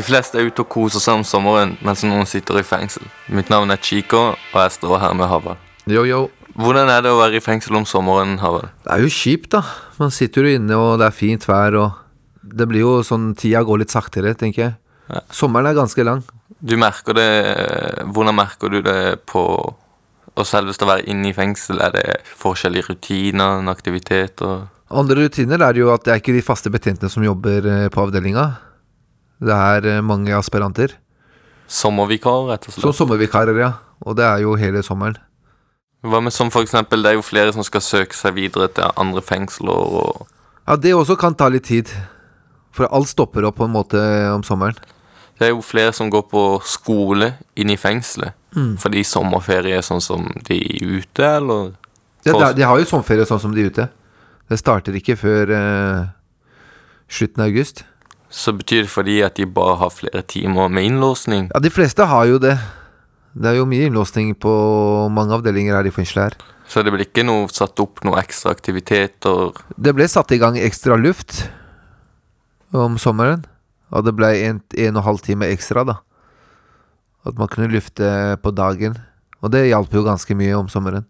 De 0.00 0.04
fleste 0.06 0.38
er 0.40 0.46
ute 0.48 0.62
og 0.64 0.70
koser 0.72 1.02
seg 1.02 1.18
om 1.18 1.22
sommeren 1.28 1.74
mens 1.84 2.00
noen 2.06 2.24
sitter 2.28 2.56
i 2.56 2.64
fengsel. 2.64 3.04
Mitt 3.36 3.50
navn 3.52 3.68
er 3.68 3.80
Chico, 3.84 4.30
og 4.32 4.54
jeg 4.56 4.72
står 4.78 4.94
her 5.02 5.16
med 5.18 5.28
Havard. 5.28 5.60
Yo, 5.84 6.06
yo. 6.08 6.20
Hvordan 6.56 6.88
er 6.88 7.02
det 7.04 7.10
å 7.12 7.18
være 7.18 7.36
i 7.36 7.42
fengsel 7.44 7.76
om 7.76 7.84
sommeren, 7.84 8.38
Havard? 8.40 8.70
Det 8.86 8.94
er 8.94 9.04
jo 9.04 9.10
kjipt, 9.12 9.50
da. 9.52 9.60
Man 9.98 10.14
sitter 10.14 10.48
jo 10.48 10.54
inne, 10.56 10.78
og 10.80 11.02
det 11.02 11.10
er 11.10 11.18
fint 11.18 11.44
vær, 11.44 11.76
og 11.76 11.98
det 12.40 12.68
blir 12.70 12.80
jo 12.80 12.94
sånn 13.04 13.34
Tida 13.36 13.60
går 13.68 13.82
litt 13.82 13.92
saktere, 13.92 14.32
tenker 14.40 14.64
jeg. 14.64 14.78
Ja. 15.12 15.20
Sommeren 15.36 15.68
er 15.68 15.76
ganske 15.76 16.08
lang. 16.08 16.24
Du 16.64 16.74
merker 16.80 17.16
det 17.16 17.28
Hvordan 18.14 18.36
merker 18.36 18.72
du 18.72 18.80
det 18.84 19.20
på 19.28 19.44
å 19.60 20.48
selveste 20.48 20.88
å 20.88 20.92
være 20.94 21.04
inne 21.12 21.28
i 21.28 21.36
fengsel? 21.36 21.84
Er 21.84 21.92
det 21.98 22.06
forskjellige 22.40 22.94
rutiner, 22.94 23.60
en 23.60 23.68
aktivitet 23.68 24.40
og 24.48 24.64
Andre 24.90 25.28
rutiner 25.28 25.62
er 25.62 25.76
jo 25.78 25.92
at 25.92 26.02
det 26.02 26.16
er 26.16 26.18
ikke 26.24 26.34
de 26.34 26.42
faste 26.42 26.72
betjentene 26.72 27.12
som 27.12 27.22
jobber 27.22 27.68
eh, 27.70 27.84
på 27.94 28.00
avdelinga. 28.02 28.48
Det 29.40 29.56
er 29.56 29.86
eh, 29.96 30.00
mange 30.04 30.34
aspiranter. 30.36 30.96
sommervikarer, 31.70 32.48
rett 32.52 32.66
og 32.68 32.72
Som 32.74 32.82
slett? 32.90 32.98
sommervikarer, 32.98 33.58
ja. 33.60 33.72
Og 34.04 34.16
det 34.16 34.24
er 34.24 34.40
jo 34.42 34.54
hele 34.58 34.82
sommeren. 34.82 35.16
Hva 36.02 36.20
med 36.24 36.32
som 36.32 36.50
for 36.50 36.64
eksempel, 36.64 37.02
det 37.02 37.10
er 37.12 37.18
jo 37.18 37.22
flere 37.24 37.52
som 37.52 37.62
skal 37.62 37.80
søke 37.84 38.16
seg 38.16 38.34
videre 38.34 38.68
til 38.72 38.88
andre 38.96 39.20
fengsler 39.22 39.68
og 39.76 40.26
Ja, 40.68 40.76
det 40.76 40.94
også 40.94 41.16
kan 41.18 41.34
ta 41.34 41.48
litt 41.48 41.64
tid. 41.68 41.88
For 42.72 42.86
alt 42.94 43.08
stopper 43.10 43.44
opp 43.48 43.56
på 43.58 43.64
en 43.66 43.72
måte 43.74 43.98
om 44.32 44.42
sommeren. 44.46 44.76
Det 45.38 45.48
er 45.48 45.50
jo 45.54 45.60
flere 45.64 45.92
som 45.92 46.10
går 46.12 46.22
på 46.30 46.42
skole 46.64 47.32
inne 47.56 47.74
i 47.74 47.80
fengselet. 47.80 48.32
Mm. 48.54 48.76
Fordi 48.78 49.02
sommerferie 49.04 49.76
er 49.76 49.82
sånn 49.82 50.00
som 50.04 50.26
de 50.46 50.56
er 50.60 51.00
ute, 51.00 51.24
eller? 51.24 51.72
Ja, 52.24 52.32
de, 52.36 52.52
de 52.60 52.62
har 52.68 52.78
jo 52.78 52.84
sommerferie 52.88 53.26
sånn 53.26 53.40
som 53.40 53.54
de 53.54 53.64
er 53.64 53.70
ute. 53.72 53.88
Det 54.50 54.58
starter 54.60 54.96
ikke 54.98 55.16
før 55.16 55.50
eh, 55.56 56.06
slutten 57.08 57.42
av 57.44 57.48
august. 57.50 57.84
Så 58.30 58.54
betyr 58.54 58.84
det 58.86 58.92
fordi 58.92 59.18
at 59.26 59.36
de 59.36 59.46
bare 59.50 59.76
har 59.80 59.90
flere 59.90 60.22
timer 60.22 60.70
med 60.70 60.86
innlåsning. 60.86 61.50
Ja, 61.50 61.60
de 61.62 61.72
fleste 61.74 62.06
har 62.06 62.28
jo 62.30 62.38
det. 62.42 62.54
Det 63.34 63.50
er 63.50 63.58
jo 63.58 63.66
mye 63.68 63.88
innlåsning 63.88 64.32
på 64.38 64.52
mange 65.10 65.34
avdelinger 65.34 65.76
her 65.76 65.86
i 65.86 65.94
fengselet 65.94 66.30
her. 66.30 66.50
Så 66.70 66.84
det 66.86 66.92
ble 66.94 67.02
ikke 67.06 67.26
noe 67.26 67.48
satt 67.50 67.78
opp 67.82 68.04
noe 68.06 68.20
ekstra 68.22 68.54
aktiviteter. 68.54 69.56
Det 69.74 69.94
ble 69.96 70.06
satt 70.10 70.30
i 70.30 70.38
gang 70.38 70.58
ekstra 70.58 70.98
luft 70.98 71.42
om 72.70 72.98
sommeren. 73.02 73.42
Og 73.90 74.06
det 74.06 74.14
ble 74.14 74.30
en, 74.46 74.60
en 74.62 74.94
og 74.94 75.00
en 75.02 75.06
halv 75.08 75.22
time 75.26 75.48
ekstra, 75.50 75.82
da. 75.88 75.96
At 77.26 77.38
man 77.38 77.50
kunne 77.50 77.72
lufte 77.72 78.38
på 78.42 78.54
dagen. 78.54 78.94
Og 79.42 79.50
det 79.50 79.66
hjalp 79.66 79.94
jo 79.94 80.06
ganske 80.06 80.36
mye 80.38 80.54
om 80.58 80.70
sommeren. 80.70 81.08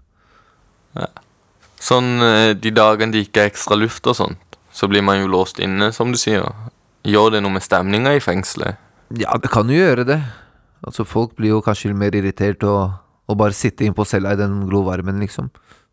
Sånn 1.80 2.20
eh, 2.24 2.52
de 2.56 2.72
dagene 2.74 3.14
det 3.14 3.26
ikke 3.26 3.44
er 3.44 3.50
ekstra 3.52 3.76
luft 3.78 4.08
og 4.10 4.16
sånt, 4.18 4.58
så 4.72 4.88
blir 4.90 5.04
man 5.06 5.20
jo 5.22 5.30
låst 5.32 5.60
inne, 5.62 5.90
som 5.96 6.12
du 6.12 6.18
sier. 6.20 6.44
Gjør 7.08 7.34
det 7.34 7.42
noe 7.44 7.54
med 7.54 7.64
stemninga 7.64 8.12
i 8.16 8.22
fengselet? 8.22 8.80
Ja, 9.16 9.34
det 9.40 9.50
kan 9.50 9.70
jo 9.70 9.78
gjøre 9.78 10.04
det. 10.06 10.20
Altså, 10.86 11.04
folk 11.08 11.34
blir 11.36 11.56
jo 11.56 11.64
kanskje 11.64 11.92
mer 11.96 12.14
irritert 12.16 12.62
og, 12.68 12.96
og 13.28 13.38
bare 13.40 13.56
sitte 13.56 13.84
inn 13.84 13.96
på 13.96 14.06
cella 14.08 14.34
i 14.36 14.40
den 14.40 14.62
glovarmen, 14.68 15.20
liksom. 15.20 15.50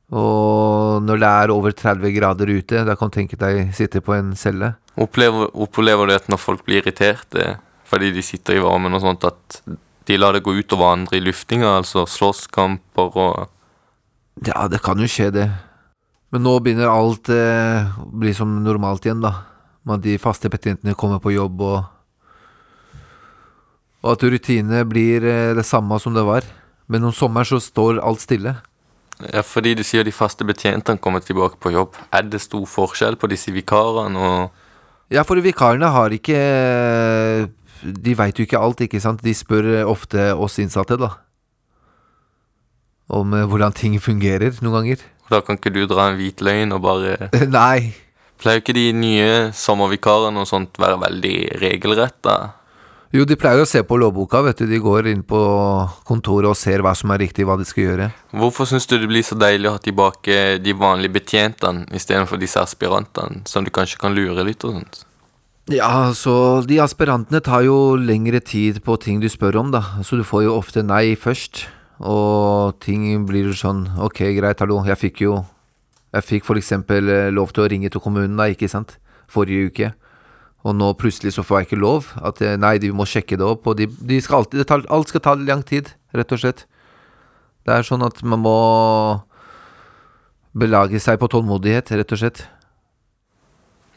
Og 0.07 1.03
når 1.03 1.19
det 1.19 1.29
er 1.29 1.51
over 1.51 1.73
30 1.75 2.13
grader 2.15 2.51
ute, 2.51 2.83
da 2.87 2.95
kan 2.95 3.11
du 3.11 3.17
tenke 3.17 3.39
deg 3.39 3.73
sitte 3.75 3.99
på 4.03 4.15
en 4.15 4.31
celle. 4.39 4.75
Opplever, 4.95 5.51
opplever 5.51 6.07
du 6.07 6.15
at 6.15 6.29
når 6.31 6.39
folk 6.39 6.63
blir 6.67 6.81
irriterte 6.81 7.57
fordi 7.87 8.11
de 8.11 8.23
sitter 8.23 8.57
i 8.57 8.63
varmen 8.63 8.95
og 8.97 8.99
sånt, 8.99 9.23
at 9.23 9.61
de 10.07 10.17
lar 10.19 10.35
det 10.35 10.43
gå 10.43 10.51
utover 10.59 10.91
andre 10.91 11.19
i 11.19 11.23
luftinga, 11.23 11.77
altså 11.79 12.03
slåsskamper 12.07 13.15
og 13.15 13.47
Ja, 14.43 14.67
det 14.67 14.81
kan 14.83 14.99
jo 14.99 15.07
skje, 15.09 15.31
det. 15.31 15.47
Men 16.35 16.43
nå 16.43 16.57
begynner 16.59 16.91
alt 16.91 17.31
eh, 17.31 17.87
å 18.03 18.09
bli 18.11 18.33
som 18.35 18.59
normalt 18.65 19.07
igjen, 19.07 19.23
da. 19.23 19.46
Med 19.87 20.01
at 20.01 20.03
de 20.03 20.17
faste 20.19 20.49
betjentene 20.51 20.95
kommer 20.99 21.21
på 21.23 21.31
jobb, 21.35 21.61
og 21.63 21.85
Og 24.05 24.13
at 24.13 24.23
rutinene 24.23 24.83
blir 24.87 25.23
eh, 25.25 25.53
det 25.57 25.65
samme 25.65 25.97
som 25.99 26.13
det 26.13 26.23
var. 26.27 26.45
Men 26.87 27.03
om 27.07 27.11
sommeren 27.15 27.47
så 27.49 27.57
står 27.59 27.97
alt 28.03 28.21
stille. 28.21 28.53
Ja, 29.33 29.41
fordi 29.41 29.73
du 29.75 29.81
sier 29.83 30.05
de 30.05 30.13
faste 30.13 30.45
betjentene 30.45 31.01
kommer 31.01 31.23
tilbake 31.25 31.57
på 31.59 31.71
jobb. 31.73 31.97
Er 32.13 32.27
det 32.29 32.39
stor 32.43 32.67
forskjell 32.69 33.17
på 33.17 33.27
disse 33.31 33.51
vikarene 33.51 34.19
og 34.21 34.51
Ja, 35.09 35.23
for 35.23 35.39
vikarene 35.41 35.87
har 35.87 36.11
ikke 36.11 36.35
De 37.81 38.13
veit 38.19 38.37
jo 38.37 38.43
ikke 38.45 38.59
alt, 38.59 38.81
ikke 38.85 39.01
sant. 39.01 39.23
De 39.23 39.33
spør 39.33 39.85
ofte 39.87 40.33
oss 40.35 40.59
innsatte, 40.61 40.97
da. 40.99 41.15
Om 43.09 43.33
eh, 43.33 43.45
hvordan 43.49 43.73
ting 43.73 43.97
fungerer 44.03 44.61
noen 44.61 44.81
ganger. 44.81 45.05
Da 45.31 45.41
kan 45.41 45.57
ikke 45.57 45.73
du 45.73 45.85
dra 45.89 46.11
en 46.11 46.19
hvit 46.19 46.39
løgn 46.43 46.71
og 46.75 46.83
bare 46.85 47.31
Nei. 47.59 47.93
Pleier 48.37 48.61
ikke 48.61 48.75
de 48.77 48.91
nye 48.93 49.49
sommervikarene 49.57 50.43
og 50.43 50.49
sånt 50.49 50.77
være 50.81 50.99
veldig 51.01 51.37
regelretta? 51.61 52.37
Jo, 53.15 53.23
de 53.23 53.37
pleier 53.39 53.63
å 53.63 53.67
se 53.67 53.79
på 53.87 53.97
lovboka, 53.97 54.41
vet 54.43 54.59
du. 54.59 54.65
De 54.67 54.79
går 54.83 55.07
inn 55.13 55.23
på 55.25 55.39
kontoret 56.07 56.49
og 56.51 56.57
ser 56.59 56.83
hva 56.83 56.91
som 56.97 57.13
er 57.15 57.21
riktig, 57.23 57.45
hva 57.47 57.55
de 57.57 57.65
skal 57.65 57.85
gjøre. 57.85 58.07
Hvorfor 58.35 58.67
syns 58.67 58.85
du 58.89 58.97
det 58.99 59.07
blir 59.07 59.23
så 59.23 59.37
deilig 59.39 59.69
å 59.69 59.77
ha 59.77 59.81
tilbake 59.81 60.57
de 60.59 60.75
vanlige 60.75 61.15
betjentene 61.15 61.87
istedenfor 61.95 62.41
disse 62.41 62.59
aspirantene, 62.59 63.45
som 63.47 63.63
du 63.63 63.71
kanskje 63.73 64.01
kan 64.01 64.15
lure 64.17 64.43
litt 64.45 64.65
og 64.67 64.75
sånt? 64.81 65.05
Ja, 65.71 66.11
så 66.15 66.61
de 66.67 66.77
aspirantene 66.83 67.41
tar 67.43 67.65
jo 67.65 67.95
lengre 67.99 68.39
tid 68.43 68.83
på 68.83 68.99
ting 69.03 69.23
du 69.23 69.27
spør 69.31 69.63
om, 69.63 69.71
da. 69.71 69.81
Så 70.03 70.19
du 70.19 70.23
får 70.27 70.45
jo 70.45 70.55
ofte 70.59 70.83
nei 70.83 71.15
først. 71.19 71.65
Og 71.97 72.77
ting 72.83 73.23
blir 73.25 73.49
sånn 73.57 73.87
Ok, 74.05 74.19
greit, 74.37 74.59
hallo, 74.61 74.83
jeg 74.85 74.99
fikk 75.01 75.23
jo 75.23 75.39
Jeg 76.17 76.25
fikk 76.25 76.47
for 76.47 76.59
eksempel 76.59 77.09
eh, 77.13 77.29
lov 77.33 77.53
til 77.53 77.65
å 77.65 77.69
ringe 77.71 77.91
til 77.93 78.01
kommunen, 78.03 78.37
da, 78.39 78.49
ikke 78.51 78.69
sant? 78.71 78.97
Forrige 79.31 79.69
uke. 79.69 79.91
Og 80.67 80.75
nå 80.75 80.89
plutselig 80.99 81.35
så 81.35 81.45
får 81.45 81.61
jeg 81.61 81.69
ikke 81.69 81.81
lov. 81.83 82.09
At 82.25 82.41
eh, 82.43 82.57
nei, 82.59 82.77
de 82.81 82.91
må 82.95 83.05
sjekke 83.07 83.37
det 83.39 83.45
opp. 83.45 83.69
Og 83.69 83.77
de, 83.79 83.87
de 83.87 84.19
skal 84.23 84.41
alltid 84.41 84.63
det 84.63 84.67
tar, 84.69 84.85
Alt 84.93 85.13
skal 85.13 85.23
ta 85.23 85.35
lang 85.39 85.63
tid, 85.67 85.93
rett 86.17 86.33
og 86.33 86.41
slett. 86.41 86.65
Det 87.67 87.75
er 87.75 87.85
sånn 87.85 88.05
at 88.05 88.21
man 88.23 88.41
må 88.45 88.57
belage 90.57 91.01
seg 91.03 91.19
på 91.21 91.29
tålmodighet, 91.31 91.91
rett 91.99 92.15
og 92.15 92.21
slett. 92.21 92.45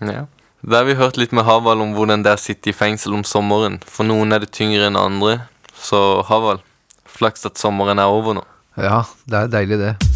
Ja. 0.05 0.27
Da 0.61 0.83
har 0.83 0.89
vi 0.91 0.99
hørt 0.99 1.17
litt 1.17 1.33
med 1.33 1.47
Havald 1.49 1.81
om 1.81 1.95
hvordan 1.97 2.25
det 2.25 2.35
er 2.35 2.41
å 2.41 2.43
sitte 2.43 2.73
i 2.73 2.77
fengsel 2.77 3.15
om 3.17 3.25
sommeren. 3.25 3.79
For 3.87 4.05
noen 4.05 4.37
er 4.37 4.45
det 4.45 4.53
tyngre 4.57 4.91
enn 4.91 4.99
andre. 5.01 5.39
Så 5.73 6.21
Havald, 6.29 6.67
flaks 7.09 7.49
at 7.49 7.61
sommeren 7.61 8.03
er 8.03 8.13
over 8.13 8.37
nå. 8.37 8.47
Ja, 8.77 9.05
det 9.25 9.47
er 9.47 9.55
deilig, 9.57 9.81
det. 9.81 10.10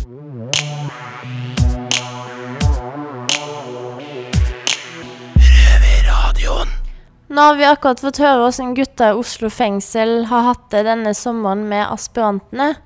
Nå 7.35 7.43
har 7.43 7.57
vi 7.59 7.65
akkurat 7.67 7.99
fått 7.99 8.21
høre 8.23 8.45
hvordan 8.45 8.75
gutta 8.77 9.09
i 9.11 9.15
Oslo 9.19 9.49
fengsel 9.51 10.21
har 10.31 10.45
hatt 10.47 10.69
det 10.71 10.85
denne 10.87 11.11
sommeren 11.19 11.65
med 11.67 11.83
aspirantene. 11.83 12.77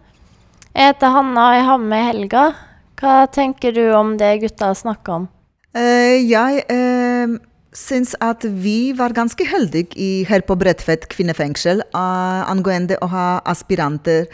Jeg 0.72 0.94
heter 0.94 1.12
Hanna, 1.12 1.42
og 1.50 1.56
jeg 1.58 1.66
har 1.66 1.82
med 1.82 2.04
Helga. 2.06 2.44
Hva 2.96 3.16
tenker 3.34 3.76
du 3.76 3.82
om 3.92 4.14
det 4.16 4.30
gutta 4.46 4.70
snakka 4.78 5.18
om? 5.18 5.26
Uh, 5.76 6.16
jeg 6.24 6.62
uh, 6.64 7.34
syns 7.76 8.14
at 8.24 8.46
vi 8.64 8.94
var 8.96 9.12
ganske 9.18 9.44
heldige 9.50 9.92
i, 10.00 10.24
her 10.30 10.46
på 10.48 10.56
Bredtvet 10.56 11.04
kvinnefengsel 11.12 11.84
uh, 11.92 12.48
angående 12.48 12.96
å 13.04 13.10
ha 13.12 13.28
aspiranter 13.52 14.30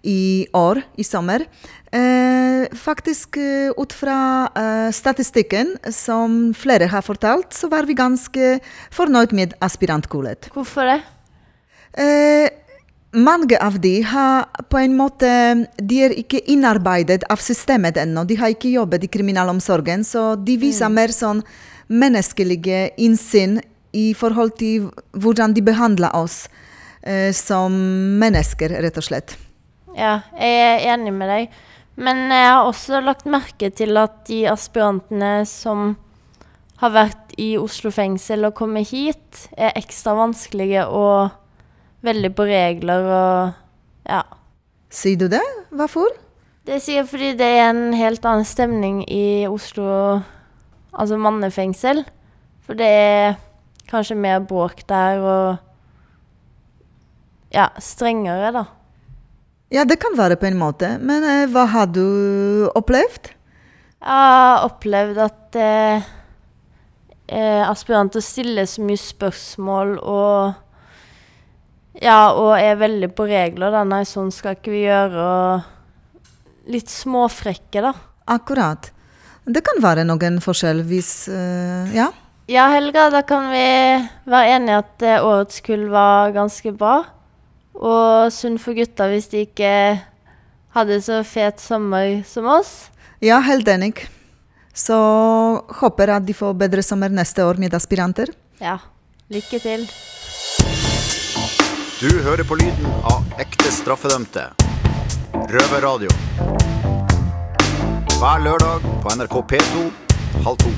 i 0.00 0.48
år, 0.56 0.80
i 0.96 1.04
sommer. 1.04 1.44
Eh, 1.92 2.68
faktisk 2.76 3.36
eh, 3.40 3.70
ut 3.72 3.92
fra 3.96 4.48
eh, 4.56 4.90
statistikken 4.92 5.76
som 5.92 6.52
flere 6.54 6.84
har 6.92 7.02
fortalt, 7.02 7.54
så 7.56 7.70
var 7.72 7.88
vi 7.88 7.96
ganske 7.96 8.58
fornøyd 8.92 9.32
med 9.32 9.54
aspirantkullet. 9.64 10.50
Hvorfor 10.52 10.84
det? 10.84 10.98
Eh, 11.96 12.50
mange 13.16 13.56
av 13.56 13.78
de 13.80 14.02
har 14.04 14.44
på 14.68 14.78
en 14.78 14.92
måte 14.96 15.28
De 15.80 16.00
er 16.04 16.12
ikke 16.12 16.42
innarbeidet 16.52 17.24
av 17.32 17.40
systemet 17.40 17.96
ennå. 17.96 18.26
De 18.28 18.36
har 18.36 18.52
ikke 18.52 18.74
jobbet 18.74 19.06
i 19.06 19.08
kriminalomsorgen, 19.08 20.04
så 20.04 20.34
de 20.36 20.58
viser 20.60 20.92
mer 20.92 21.14
sånn 21.14 21.40
menneskelige 21.88 22.90
innsyn 23.00 23.62
i 23.96 24.12
forhold 24.12 24.58
til 24.60 24.90
hvordan 25.16 25.56
de 25.56 25.64
behandler 25.64 26.12
oss 26.12 26.50
eh, 27.00 27.32
som 27.32 27.72
mennesker, 28.20 28.76
rett 28.84 29.00
og 29.00 29.08
slett. 29.08 29.38
Ja, 29.96 30.20
jeg 30.36 30.60
er 30.60 30.84
enig 30.92 31.16
med 31.16 31.32
deg. 31.32 31.56
Men 31.98 32.28
jeg 32.30 32.46
har 32.46 32.62
også 32.62 33.00
lagt 33.02 33.26
merke 33.26 33.72
til 33.74 33.98
at 33.98 34.20
de 34.28 34.44
aspirantene 34.50 35.42
som 35.50 35.96
har 36.78 36.94
vært 36.94 37.32
i 37.42 37.56
Oslo 37.58 37.90
fengsel 37.90 38.46
og 38.46 38.54
kommet 38.58 38.92
hit, 38.92 39.48
er 39.58 39.74
ekstra 39.78 40.14
vanskelige 40.18 40.84
og 40.86 41.34
veldig 42.06 42.30
på 42.38 42.46
regler 42.46 43.08
og 43.10 44.06
ja. 44.06 44.22
Sier 44.94 45.18
du 45.18 45.26
det? 45.32 45.42
Hvorfor? 45.74 46.14
Det 46.68 46.78
sier 46.84 47.02
jeg 47.02 47.10
fordi 47.10 47.32
det 47.40 47.48
er 47.58 47.70
en 47.72 47.96
helt 47.96 48.24
annen 48.28 48.46
stemning 48.46 49.02
i 49.10 49.48
Oslo, 49.50 50.20
altså 50.92 51.18
mannefengsel. 51.18 52.04
For 52.62 52.78
det 52.78 52.88
er 52.88 53.38
kanskje 53.88 54.18
mer 54.20 54.42
bråk 54.44 54.84
der 54.88 55.22
og 55.24 55.46
ja, 57.54 57.70
strengere, 57.80 58.52
da. 58.54 58.64
Ja, 59.70 59.84
det 59.84 59.98
kan 60.00 60.14
være 60.16 60.38
på 60.40 60.48
en 60.48 60.56
måte. 60.60 60.94
Men 61.00 61.24
eh, 61.28 61.46
hva 61.52 61.66
har 61.68 61.90
du 61.92 62.68
opplevd? 62.78 63.32
Jeg 63.98 64.30
har 64.32 64.64
opplevd 64.64 65.18
at 65.20 65.58
eh, 65.58 66.06
eh, 67.28 67.64
aspiranter 67.68 68.22
stiller 68.24 68.68
så 68.70 68.84
mye 68.86 69.00
spørsmål 69.00 69.98
og 69.98 70.64
Ja, 71.98 72.30
og 72.30 72.52
er 72.54 72.76
veldig 72.78 73.08
på 73.18 73.26
regler. 73.26 73.72
da. 73.74 73.82
Nei, 73.84 74.04
sånn 74.06 74.30
skal 74.30 74.54
ikke 74.54 74.70
vi 74.70 74.84
gjøre. 74.84 75.24
Og 75.26 76.70
litt 76.70 76.88
småfrekke, 76.92 77.82
da. 77.82 77.92
Akkurat. 78.30 78.92
Det 79.48 79.64
kan 79.64 79.80
være 79.82 80.04
noen 80.06 80.38
forskjell 80.44 80.84
hvis 80.86 81.12
eh, 81.32 81.94
Ja. 81.96 82.08
Ja, 82.48 82.70
Helga, 82.72 83.10
da 83.12 83.20
kan 83.28 83.50
vi 83.52 83.64
være 84.30 84.54
enige 84.56 84.78
at 84.80 85.02
eh, 85.04 85.24
årets 85.24 85.60
kull 85.66 85.88
var 85.92 86.30
ganske 86.32 86.72
bra. 86.72 87.02
Og 87.78 88.32
synd 88.34 88.58
for 88.62 88.74
gutta 88.74 89.06
hvis 89.10 89.30
de 89.30 89.44
ikke 89.46 89.72
hadde 90.74 91.00
så 91.02 91.22
fet 91.26 91.62
sommer 91.62 92.22
som 92.26 92.48
oss. 92.50 92.90
Ja, 93.22 93.40
helt 93.42 93.68
enig. 93.70 93.94
Så 94.74 94.94
håper 95.80 96.14
at 96.14 96.26
de 96.26 96.34
får 96.34 96.54
bedre 96.58 96.82
sommer 96.86 97.10
neste 97.10 97.42
år 97.46 97.58
med 97.58 97.74
aspiranter. 97.74 98.30
Ja. 98.62 98.78
Lykke 99.28 99.58
til. 99.60 99.82
Du 101.98 102.08
hører 102.24 102.46
på 102.46 102.56
lyden 102.56 102.86
av 103.02 103.26
ekte 103.42 103.72
straffedømte. 103.74 104.46
Røverradio. 105.50 106.12
Hver 108.18 108.44
lørdag 108.46 108.86
på 109.02 109.16
NRK 109.18 109.36
P2 109.52 109.88
halv 110.46 110.56
to. 110.62 110.70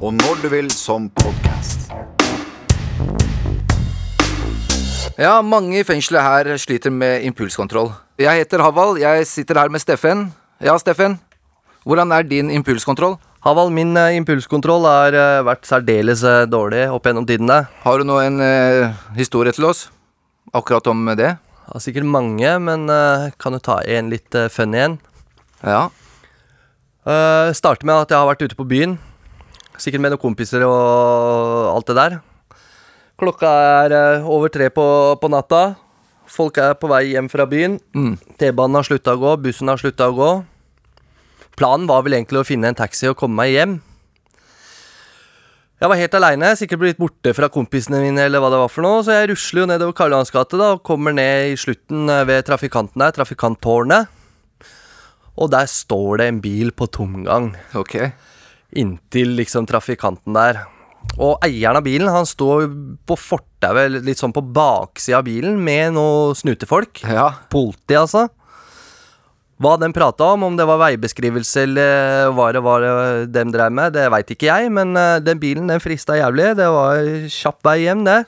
Og 0.00 0.12
når 0.14 0.42
du 0.42 0.48
vil 0.52 0.70
som 0.70 1.08
podkast. 1.10 1.88
Ja, 5.16 5.38
mange 5.42 5.78
i 5.80 5.86
fengselet 5.86 6.22
her 6.22 6.58
sliter 6.60 6.92
med 6.92 7.24
impulskontroll. 7.26 7.92
Jeg 8.20 8.42
heter 8.42 8.60
Havald, 8.62 8.98
jeg 9.00 9.24
sitter 9.30 9.58
her 9.62 9.72
med 9.72 9.80
Steffen. 9.80 10.28
Ja, 10.60 10.76
Steffen. 10.78 11.16
Hvordan 11.88 12.12
er 12.12 12.26
din 12.26 12.50
impulskontroll? 12.52 13.16
Havald, 13.46 13.70
min 13.72 13.96
uh, 13.96 14.10
impulskontroll 14.12 14.84
har 14.84 15.14
uh, 15.14 15.44
vært 15.46 15.68
særdeles 15.68 16.24
uh, 16.26 16.42
dårlig 16.50 16.88
opp 16.92 17.06
gjennom 17.06 17.26
tidene. 17.28 17.62
Har 17.84 17.98
du 17.98 18.04
nå 18.04 18.18
en 18.20 18.42
eh, 18.42 18.96
historie 19.16 19.54
til 19.54 19.68
oss? 19.70 19.86
Akkurat 20.52 20.86
om 20.90 21.06
det? 21.16 21.36
Ja, 21.38 21.80
sikkert 21.80 22.08
mange, 22.10 22.50
men 22.64 22.88
eh, 22.90 23.28
kan 23.38 23.54
du 23.54 23.62
ta 23.62 23.78
en 23.86 24.10
litt 24.12 24.36
funny 24.52 24.82
en. 24.82 24.98
Ja. 25.62 25.88
Uh, 27.08 27.54
starter 27.56 27.88
med 27.88 28.02
at 28.04 28.12
jeg 28.12 28.20
har 28.20 28.28
vært 28.28 28.42
ute 28.44 28.58
på 28.58 28.66
byen. 28.68 28.98
Sikkert 29.78 30.02
med 30.02 30.12
noen 30.12 30.20
kompiser 30.20 30.66
og 30.66 31.70
alt 31.72 31.88
det 31.88 31.96
der. 31.96 32.18
Klokka 33.18 33.50
er 33.82 33.94
eh, 33.96 34.28
over 34.30 34.52
tre 34.54 34.68
på, 34.70 34.84
på 35.18 35.30
natta. 35.32 35.74
Folk 36.28 36.60
er 36.62 36.76
på 36.78 36.90
vei 36.90 37.08
hjem 37.14 37.26
fra 37.32 37.48
byen. 37.50 37.78
Mm. 37.96 38.14
T-banen 38.38 38.78
har 38.78 38.86
slutta 38.86 39.16
å 39.16 39.20
gå, 39.20 39.34
bussen 39.42 39.70
har 39.70 39.80
slutta 39.80 40.06
å 40.10 40.14
gå. 40.14 40.30
Planen 41.58 41.88
var 41.90 42.04
vel 42.06 42.14
egentlig 42.20 42.44
å 42.44 42.46
finne 42.46 42.70
en 42.70 42.78
taxi 42.78 43.08
og 43.10 43.16
komme 43.18 43.40
meg 43.40 43.56
hjem. 43.56 43.78
Jeg 45.78 45.90
var 45.90 45.98
helt 45.98 46.14
aleine, 46.18 46.52
sikkert 46.58 46.82
blitt 46.82 46.98
borte 46.98 47.32
fra 47.34 47.46
kompisene 47.54 48.00
mine, 48.02 48.24
eller 48.26 48.42
hva 48.42 48.50
det 48.50 48.58
var 48.58 48.70
for 48.70 48.82
noe, 48.82 49.02
så 49.06 49.14
jeg 49.14 49.28
rusler 49.30 49.62
jo 49.62 49.66
nedover 49.70 49.94
Karl 49.98 50.14
Johans 50.14 50.32
gate 50.34 50.58
og 50.58 50.80
kommer 50.86 51.14
ned 51.14 51.52
i 51.52 51.58
slutten 51.58 52.10
eh, 52.10 52.24
ved 52.26 52.46
trafikanten 52.46 53.02
der, 53.02 53.14
trafikanttårnet. 53.18 54.14
Og 55.38 55.50
der 55.54 55.70
står 55.70 56.18
det 56.18 56.30
en 56.30 56.42
bil 56.42 56.74
på 56.74 56.90
tomgang. 56.90 57.52
Ok. 57.78 57.94
Inntil 58.78 59.38
liksom 59.38 59.66
trafikanten 59.70 60.34
der. 60.34 60.66
Og 61.16 61.38
eieren 61.42 61.78
av 61.80 61.86
bilen 61.86 62.10
han 62.12 62.26
står 62.28 62.68
på 63.08 63.16
fortauet, 63.18 64.02
litt 64.06 64.20
sånn 64.20 64.34
på 64.34 64.44
baksida 64.44 65.18
av 65.18 65.26
bilen, 65.26 65.56
med 65.64 65.96
noen 65.96 66.36
snutefolk. 66.38 67.02
Ja. 67.08 67.32
Politi, 67.50 67.96
altså. 67.98 68.28
Hva 69.58 69.72
den 69.80 69.94
prata 69.94 70.28
om, 70.36 70.44
om 70.46 70.54
det 70.58 70.68
var 70.68 70.78
veibeskrivelse 70.84 71.64
eller 71.66 72.28
hva 72.30 72.52
det 72.54 72.60
var 72.62 72.84
de 73.26 73.42
drev 73.50 73.72
med, 73.74 73.96
det 73.96 74.04
veit 74.14 74.28
ikke 74.30 74.46
jeg, 74.46 74.68
men 74.70 74.94
eh, 74.94 75.16
den 75.18 75.40
bilen 75.42 75.66
den 75.66 75.82
frista 75.82 76.14
jævlig. 76.14 76.52
Det 76.60 76.68
var 76.70 77.00
kjapp 77.34 77.58
vei 77.66 77.80
hjem, 77.82 78.04
det. 78.06 78.20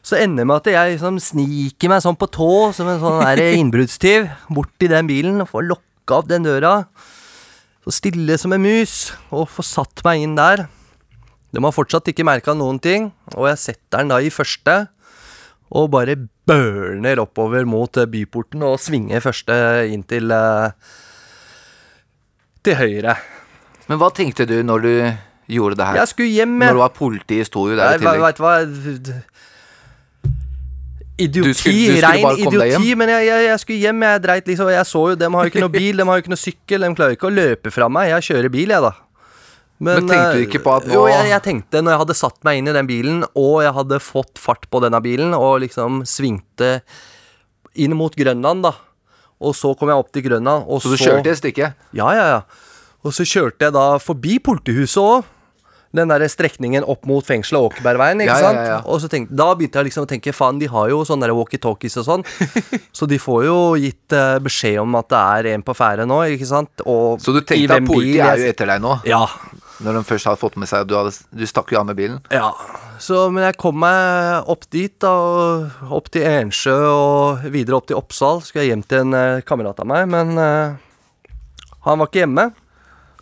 Så 0.00 0.16
ender 0.16 0.40
det 0.40 0.48
med 0.48 0.62
at 0.62 0.70
jeg 0.72 0.94
liksom 0.94 1.18
sniker 1.20 1.92
meg 1.92 2.00
sånn 2.00 2.16
på 2.16 2.30
tå, 2.32 2.48
som 2.72 2.88
en 2.88 3.02
sånn 3.02 3.20
innbruddstyv, 3.58 4.30
bort 4.56 4.72
til 4.80 4.94
den 4.94 5.10
bilen 5.10 5.44
og 5.44 5.50
får 5.52 5.68
lokka 5.74 6.22
opp 6.22 6.30
den 6.30 6.48
døra. 6.48 6.78
Så 7.84 7.98
stille 7.98 8.40
som 8.40 8.56
en 8.56 8.64
mus, 8.64 9.10
og 9.28 9.50
får 9.52 9.68
satt 9.74 10.04
meg 10.08 10.24
inn 10.24 10.38
der. 10.38 10.64
De 11.54 11.62
har 11.64 11.72
fortsatt 11.72 12.08
ikke 12.12 12.26
merka 12.28 12.52
noen 12.56 12.78
ting, 12.84 13.10
og 13.34 13.46
jeg 13.48 13.58
setter 13.62 14.02
den 14.02 14.10
da 14.12 14.18
i 14.20 14.28
første. 14.32 14.74
Og 15.68 15.90
bare 15.92 16.14
burner 16.48 17.20
oppover 17.20 17.66
mot 17.68 17.96
eh, 18.00 18.06
byporten 18.08 18.62
og 18.64 18.78
svinger 18.80 19.20
første 19.20 19.56
inn 19.92 20.02
til 20.08 20.30
eh, 20.32 20.70
Til 22.64 22.74
høyre. 22.78 23.16
Men 23.88 24.00
hva 24.00 24.08
tenkte 24.16 24.46
du 24.48 24.56
når 24.64 24.84
du 24.84 24.92
gjorde 25.48 25.76
det 25.80 25.86
her? 25.90 25.98
Jeg 26.02 26.08
skulle 26.12 26.32
hjem, 26.34 26.56
Når 26.58 26.66
jeg. 26.66 26.74
det 26.76 26.82
var 26.82 26.94
politi, 26.96 27.38
sto 27.48 27.66
jo 27.70 27.76
der 27.78 27.94
i 27.94 28.00
tillegg. 28.00 28.24
Vet 28.24 28.40
du 28.40 28.42
hva 28.44 28.56
Idioti, 31.18 31.48
Du 31.48 31.54
skulle- 31.54 31.74
du 31.74 31.96
skulle 31.96 32.08
rein 32.08 32.38
idioti, 32.38 32.94
men 32.94 33.08
jeg, 33.08 33.26
jeg, 33.26 33.44
jeg 33.48 33.60
skulle 33.60 33.78
hjem. 33.82 34.02
Jeg 34.02 34.22
dreit 34.22 34.46
liksom 34.46 34.68
Jeg 34.70 34.86
så 34.86 35.00
jo, 35.10 35.14
dem 35.16 35.34
har 35.34 35.44
jo 35.44 35.50
ikke 35.50 35.60
noe 35.64 35.68
bil, 35.74 35.96
de 35.96 36.04
har 36.06 36.14
jo 36.14 36.22
ikke 36.22 36.30
noe 36.30 36.38
sykkel, 36.44 36.80
de 36.86 36.94
klarer 36.94 37.16
ikke 37.16 37.26
å 37.26 37.34
løpe 37.34 37.72
fra 37.74 37.88
meg. 37.90 38.10
Jeg 38.12 38.22
kjører 38.28 38.48
bil, 38.54 38.68
jeg, 38.70 38.80
da. 38.84 38.92
Men 39.80 40.08
tenkte 40.08 40.32
du 40.34 40.40
eh, 40.40 40.46
ikke 40.48 40.62
på 40.64 40.72
at 40.76 40.86
nå- 40.88 40.94
Jo, 40.96 41.04
jeg, 41.06 41.28
jeg 41.30 41.42
tenkte 41.44 41.82
når 41.84 41.92
jeg 41.94 42.02
hadde 42.02 42.16
satt 42.18 42.38
meg 42.48 42.58
inn 42.58 42.68
i 42.68 42.74
den 42.74 42.88
bilen, 42.90 43.20
og 43.38 43.62
jeg 43.62 43.72
hadde 43.76 44.00
fått 44.02 44.38
fart 44.42 44.66
på 44.72 44.80
denne 44.82 45.00
bilen, 45.04 45.34
og 45.38 45.60
liksom 45.62 46.02
svingte 46.08 46.80
inn 47.78 47.94
mot 47.94 48.14
Grønland, 48.18 48.62
da. 48.66 48.72
Og 49.38 49.54
så 49.54 49.70
kom 49.78 49.88
jeg 49.92 50.00
opp 50.02 50.10
til 50.12 50.24
Grønland, 50.26 50.66
og 50.66 50.82
Så 50.82 50.90
du 50.90 50.96
kjørte 50.98 51.30
et 51.30 51.38
stykke? 51.38 51.72
Ja, 51.94 52.10
ja, 52.16 52.26
ja. 52.34 52.40
Og 53.06 53.12
så 53.14 53.22
kjørte 53.22 53.68
jeg 53.68 53.72
da 53.76 53.98
forbi 54.02 54.40
politihuset 54.42 54.98
òg. 54.98 55.34
Den 55.94 56.10
der 56.10 56.20
strekningen 56.28 56.84
opp 56.84 57.06
mot 57.08 57.24
fengselet, 57.24 57.62
Åkerbergveien. 57.70 58.20
ikke 58.20 58.26
Ja, 58.34 58.40
ja, 58.42 58.44
sant? 58.50 58.58
ja, 58.58 58.64
ja. 58.74 58.80
Og 58.84 58.98
så 59.00 59.08
tenkte, 59.08 59.32
Da 59.38 59.46
begynte 59.54 59.78
jeg 59.80 59.86
liksom 59.88 60.04
å 60.04 60.08
tenke 60.10 60.34
faen, 60.36 60.58
de 60.60 60.66
har 60.68 60.90
jo 60.90 60.98
sånne 61.08 61.30
walkietalkies 61.32 61.96
og 62.02 62.04
sånn. 62.04 62.24
så 62.92 63.08
de 63.08 63.16
får 63.16 63.46
jo 63.46 63.56
gitt 63.80 64.12
uh, 64.12 64.36
beskjed 64.44 64.82
om 64.82 64.98
at 65.00 65.08
det 65.08 65.22
er 65.22 65.48
en 65.54 65.62
på 65.64 65.72
fære 65.78 66.04
nå, 66.04 66.18
ikke 66.34 66.44
sant? 66.50 66.82
Og 66.84 67.22
Så 67.24 67.32
du 67.32 67.40
tenkte 67.40 67.78
at 67.78 67.86
politiet 67.88 68.20
er 68.26 68.36
jo 68.42 68.50
etter 68.52 68.66
deg 68.74 68.82
nå? 68.84 68.98
Ja. 69.08 69.22
Når 69.84 69.94
de 69.94 70.04
først 70.08 70.26
hadde 70.26 70.40
fått 70.40 70.56
med 70.58 70.70
seg 70.70 70.82
at 70.82 70.90
du, 70.90 70.96
hadde, 70.98 71.12
du 71.30 71.44
stakk 71.46 71.70
jo 71.70 71.78
av 71.78 71.86
med 71.86 71.98
bilen? 71.98 72.18
Ja, 72.34 72.50
så, 72.98 73.28
men 73.30 73.44
jeg 73.46 73.58
kom 73.62 73.78
meg 73.78 74.48
opp 74.50 74.66
dit, 74.74 74.94
da, 75.02 75.12
og 75.14 75.92
opp 76.00 76.10
til 76.14 76.26
Ensjø 76.26 76.76
og 76.90 77.44
videre 77.54 77.78
opp 77.78 77.86
til 77.90 77.98
Oppsal. 78.00 78.42
Skulle 78.42 78.66
jeg 78.66 78.74
hjem 78.74 78.86
til 78.90 79.04
en 79.06 79.18
eh, 79.18 79.44
kamerat 79.46 79.78
av 79.84 79.90
meg, 79.90 80.08
men 80.10 80.34
eh, 80.42 81.36
han 81.86 82.02
var 82.02 82.10
ikke 82.10 82.24
hjemme. 82.24 82.50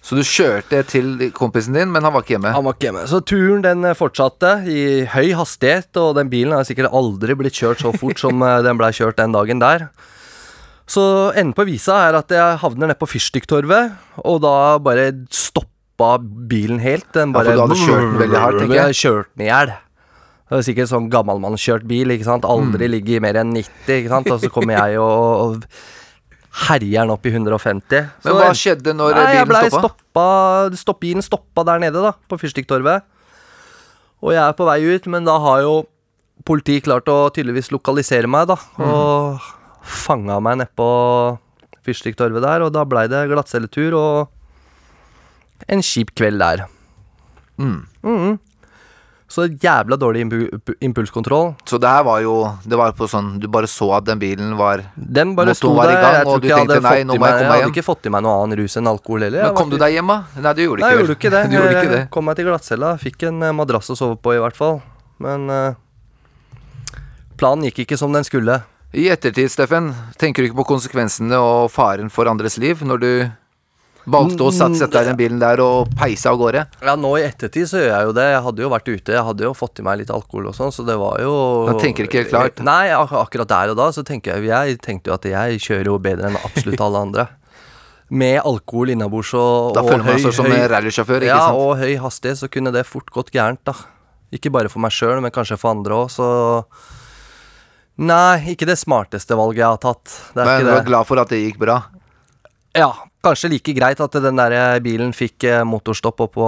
Så 0.06 0.14
du 0.14 0.22
kjørte 0.22 0.84
til 0.86 1.28
kompisen 1.34 1.74
din, 1.74 1.90
men 1.90 2.04
han 2.06 2.12
var 2.14 2.22
ikke 2.22 2.36
hjemme? 2.36 2.52
Han 2.54 2.62
var 2.62 2.76
ikke 2.76 2.86
hjemme. 2.86 3.06
Så 3.10 3.18
turen 3.26 3.64
den 3.64 3.84
eh, 3.88 3.96
fortsatte 3.98 4.52
i 4.70 4.80
høy 5.10 5.32
hastighet, 5.34 5.90
og 5.98 6.14
den 6.20 6.30
bilen 6.30 6.54
har 6.54 6.66
sikkert 6.68 6.94
aldri 6.94 7.34
blitt 7.34 7.58
kjørt 7.58 7.82
så 7.82 7.90
fort 7.90 8.22
som 8.22 8.40
eh, 8.46 8.60
den 8.62 8.78
blei 8.78 8.92
kjørt 8.94 9.18
den 9.18 9.34
dagen 9.34 9.60
der. 9.60 9.88
Så 10.86 11.02
enden 11.34 11.56
på 11.58 11.66
visa 11.66 11.98
er 12.06 12.20
at 12.20 12.30
jeg 12.30 12.60
havner 12.62 12.92
nede 12.92 13.00
på 13.00 13.08
Fyrstikktorvet, 13.10 13.96
og 14.22 14.38
da 14.44 14.54
bare 14.78 15.10
stoppa 15.96 16.18
bilen 16.48 16.78
helt. 16.78 17.12
Den 17.12 17.32
Ja, 17.32 17.40
for 17.42 17.52
du 17.52 17.60
hadde 17.60 17.76
kjørt 17.80 18.12
den 18.12 18.18
veldig 18.20 18.38
hardt, 18.38 18.58
tenker 18.60 18.74
jeg. 18.76 18.94
Kjørt 18.94 19.28
den 19.36 19.46
i 19.46 19.50
hjel. 19.50 19.72
Det 20.46 20.56
er 20.58 20.62
sikkert 20.62 20.88
sånn 20.90 21.10
gammalmannskjørt 21.10 21.86
bil, 21.88 22.10
ikke 22.10 22.24
sant. 22.24 22.44
Aldri 22.44 22.88
ligger 22.88 23.16
i 23.16 23.20
mer 23.20 23.34
enn 23.40 23.52
90, 23.52 23.96
ikke 23.96 24.12
sant. 24.12 24.30
Og 24.30 24.40
så 24.40 24.50
kommer 24.52 24.76
jeg 24.76 25.00
og, 25.00 25.56
og 25.56 25.64
herjer 26.68 27.02
den 27.02 27.10
opp 27.10 27.26
i 27.26 27.32
150. 27.32 28.06
Men 28.24 28.38
hva 28.38 28.52
skjedde 28.54 28.94
når 28.94 29.16
Nei, 29.16 29.26
bilen 29.42 29.70
stoppa? 29.72 29.90
stoppa 29.90 30.76
stopp, 30.76 31.00
Bilen 31.00 31.22
stoppa 31.24 31.64
der 31.66 31.82
nede, 31.82 32.04
da, 32.04 32.12
på 32.28 32.38
Fyrstikktorvet. 32.38 33.02
Og 34.22 34.32
jeg 34.32 34.42
er 34.44 34.54
på 34.56 34.64
vei 34.68 34.80
ut, 34.86 35.06
men 35.12 35.26
da 35.26 35.36
har 35.42 35.64
jo 35.64 35.74
politiet 36.46 36.86
klart 36.86 37.08
å 37.10 37.26
tydeligvis 37.34 37.72
lokalisere 37.74 38.30
meg, 38.30 38.46
da. 38.52 38.56
Og 38.78 39.42
fanga 39.82 40.38
meg 40.40 40.60
nedpå 40.62 40.86
Fyrstikktorvet 41.86 42.42
der, 42.42 42.62
og 42.66 42.72
da 42.74 42.86
blei 42.86 43.06
det 43.10 43.26
glattcelletur 43.30 43.94
og 43.98 44.35
en 45.68 45.82
kjip 45.82 46.14
kveld 46.16 46.42
der. 46.42 46.66
Mhm. 47.58 48.38
Så 49.26 49.48
jævla 49.50 49.96
dårlig 49.98 50.22
impulskontroll. 50.80 51.56
Så 51.66 51.80
det 51.82 51.88
her 51.90 52.04
var 52.06 52.20
jo 52.22 52.34
Det 52.62 52.78
var 52.78 52.92
på 52.94 53.08
sånn 53.10 53.40
Du 53.42 53.48
bare 53.50 53.66
så 53.66 53.88
at 53.96 54.04
den 54.06 54.20
bilen 54.20 54.52
var 54.56 54.84
Den 54.94 55.34
bare 55.34 55.54
sto 55.54 55.72
der. 55.74 55.96
gang, 55.98 56.14
Jeg 56.14 56.26
tror 56.28 56.36
ikke 56.38 56.46
jeg 56.46 56.58
hadde, 56.60 56.80
nei, 56.80 56.92
fått 56.92 57.16
i 57.16 57.18
meg, 57.18 57.32
jeg 57.34 57.48
meg 57.48 57.50
hadde 57.50 57.72
ikke 57.72 57.84
fått 57.88 58.06
i 58.06 58.12
meg 58.14 58.22
noe 58.22 58.44
annen 58.44 58.58
rus 58.60 58.76
enn 58.78 58.86
alkohol 58.86 59.24
heller. 59.26 59.42
Men 59.48 59.56
kom 59.56 59.70
du 59.72 59.76
deg 59.82 59.96
hjem, 59.96 60.06
da? 60.06 60.18
Nei, 60.44 60.52
du 60.52 60.62
gjorde 60.62 60.80
Nei, 60.84 60.92
ikke 60.94 61.16
ikke 61.16 61.32
det. 61.34 61.42
Du 61.50 61.56
gjorde 61.56 61.72
ikke 61.74 61.90
det. 61.90 61.98
Jeg 62.04 62.10
kom 62.14 62.24
meg 62.24 62.36
til 62.38 62.46
glattcella. 62.46 62.92
Fikk 63.02 63.26
en 63.26 63.42
eh, 63.42 63.52
madrass 63.52 63.90
å 63.90 63.96
sove 63.98 64.16
på, 64.22 64.36
i 64.36 64.38
hvert 64.38 64.54
fall. 64.56 64.78
Men 65.18 65.50
eh, 65.50 65.74
planen 67.36 67.66
gikk 67.66 67.82
ikke 67.82 67.98
som 67.98 68.14
den 68.14 68.22
skulle. 68.22 68.60
I 68.94 69.08
ettertid, 69.10 69.50
Steffen, 69.50 69.90
tenker 70.22 70.44
du 70.44 70.52
ikke 70.52 70.60
på 70.62 70.68
konsekvensene 70.70 71.34
og 71.42 71.66
faren 71.74 72.08
for 72.14 72.30
andres 72.30 72.60
liv 72.62 72.80
når 72.86 73.02
du 73.02 73.10
valgte 74.06 74.44
å 74.46 74.50
deg 74.54 74.96
i 75.02 75.04
den 75.08 75.16
bilen 75.18 75.38
der 75.42 75.60
og 75.64 75.88
peise 75.98 76.30
av 76.30 76.38
gårde? 76.38 76.62
Ja, 76.86 76.94
Nå 76.96 77.10
i 77.18 77.24
ettertid 77.26 77.66
så 77.70 77.80
gjør 77.82 77.90
jeg 77.90 78.06
jo 78.08 78.12
det. 78.16 78.26
Jeg 78.32 78.42
hadde 78.46 78.62
jo 78.62 78.68
vært 78.70 78.88
ute, 78.92 79.12
jeg 79.16 79.24
hadde 79.28 79.44
jo 79.48 79.54
fått 79.58 79.80
i 79.82 79.86
meg 79.86 79.98
litt 80.02 80.12
alkohol 80.14 80.46
og 80.52 80.54
sånn, 80.58 80.70
så 80.74 80.84
det 80.86 80.94
var 81.00 81.18
jo 81.24 81.32
Man 81.70 81.80
tenker 81.82 82.06
ikke 82.06 82.22
helt 82.22 82.30
klart. 82.34 82.62
Nei, 82.66 82.92
ak 82.94 83.12
akkurat 83.12 83.50
der 83.50 83.74
og 83.74 83.80
da 83.80 83.88
så 83.96 84.04
tenker 84.06 84.36
jeg 84.38 84.46
Jeg 84.52 84.78
tenkte 84.84 85.10
jo 85.10 85.16
at 85.18 85.26
jeg 85.30 85.58
kjører 85.66 85.90
jo 85.90 85.98
bedre 85.98 86.30
enn 86.30 86.38
absolutt 86.42 86.80
alle 86.86 87.02
andre. 87.08 87.26
Med 88.22 88.38
alkohol 88.46 88.92
innabords 88.94 89.32
og, 89.34 89.72
Da 89.74 89.82
og 89.82 89.90
føler 89.90 90.04
man 90.06 90.14
høy- 90.14 90.22
seg 90.28 90.36
som 90.38 90.46
høy- 90.46 90.68
rallysjåfør, 90.70 91.24
ja, 91.26 91.40
sant? 91.42 91.58
og 91.58 91.72
høy 91.82 91.96
hastighet, 91.98 92.38
så 92.38 92.48
kunne 92.52 92.70
det 92.72 92.86
fort 92.86 93.10
gått 93.10 93.32
gærent, 93.34 93.64
da. 93.66 93.74
Ikke 94.34 94.50
bare 94.54 94.70
for 94.70 94.78
meg 94.82 94.94
sjøl, 94.94 95.18
men 95.22 95.34
kanskje 95.34 95.58
for 95.58 95.74
andre 95.74 95.98
òg, 96.04 96.12
så 96.14 96.28
Nei, 97.96 98.52
ikke 98.52 98.66
det 98.68 98.76
smarteste 98.76 99.36
valget 99.38 99.62
jeg 99.62 99.70
har 99.72 99.78
tatt. 99.80 100.14
Det 100.36 100.44
Men 100.44 100.66
du 100.66 100.70
er 100.74 100.84
glad 100.84 101.06
for 101.08 101.18
at 101.22 101.30
det 101.32 101.38
gikk 101.40 101.58
bra? 101.62 101.78
Ja, 102.76 102.90
kanskje 103.26 103.50
like 103.52 103.74
greit 103.76 104.00
at 104.02 104.18
den 104.22 104.38
der 104.38 104.80
bilen 104.84 105.12
fikk 105.16 105.46
eh, 105.48 105.64
motorstopp 105.66 106.26
oppå 106.28 106.46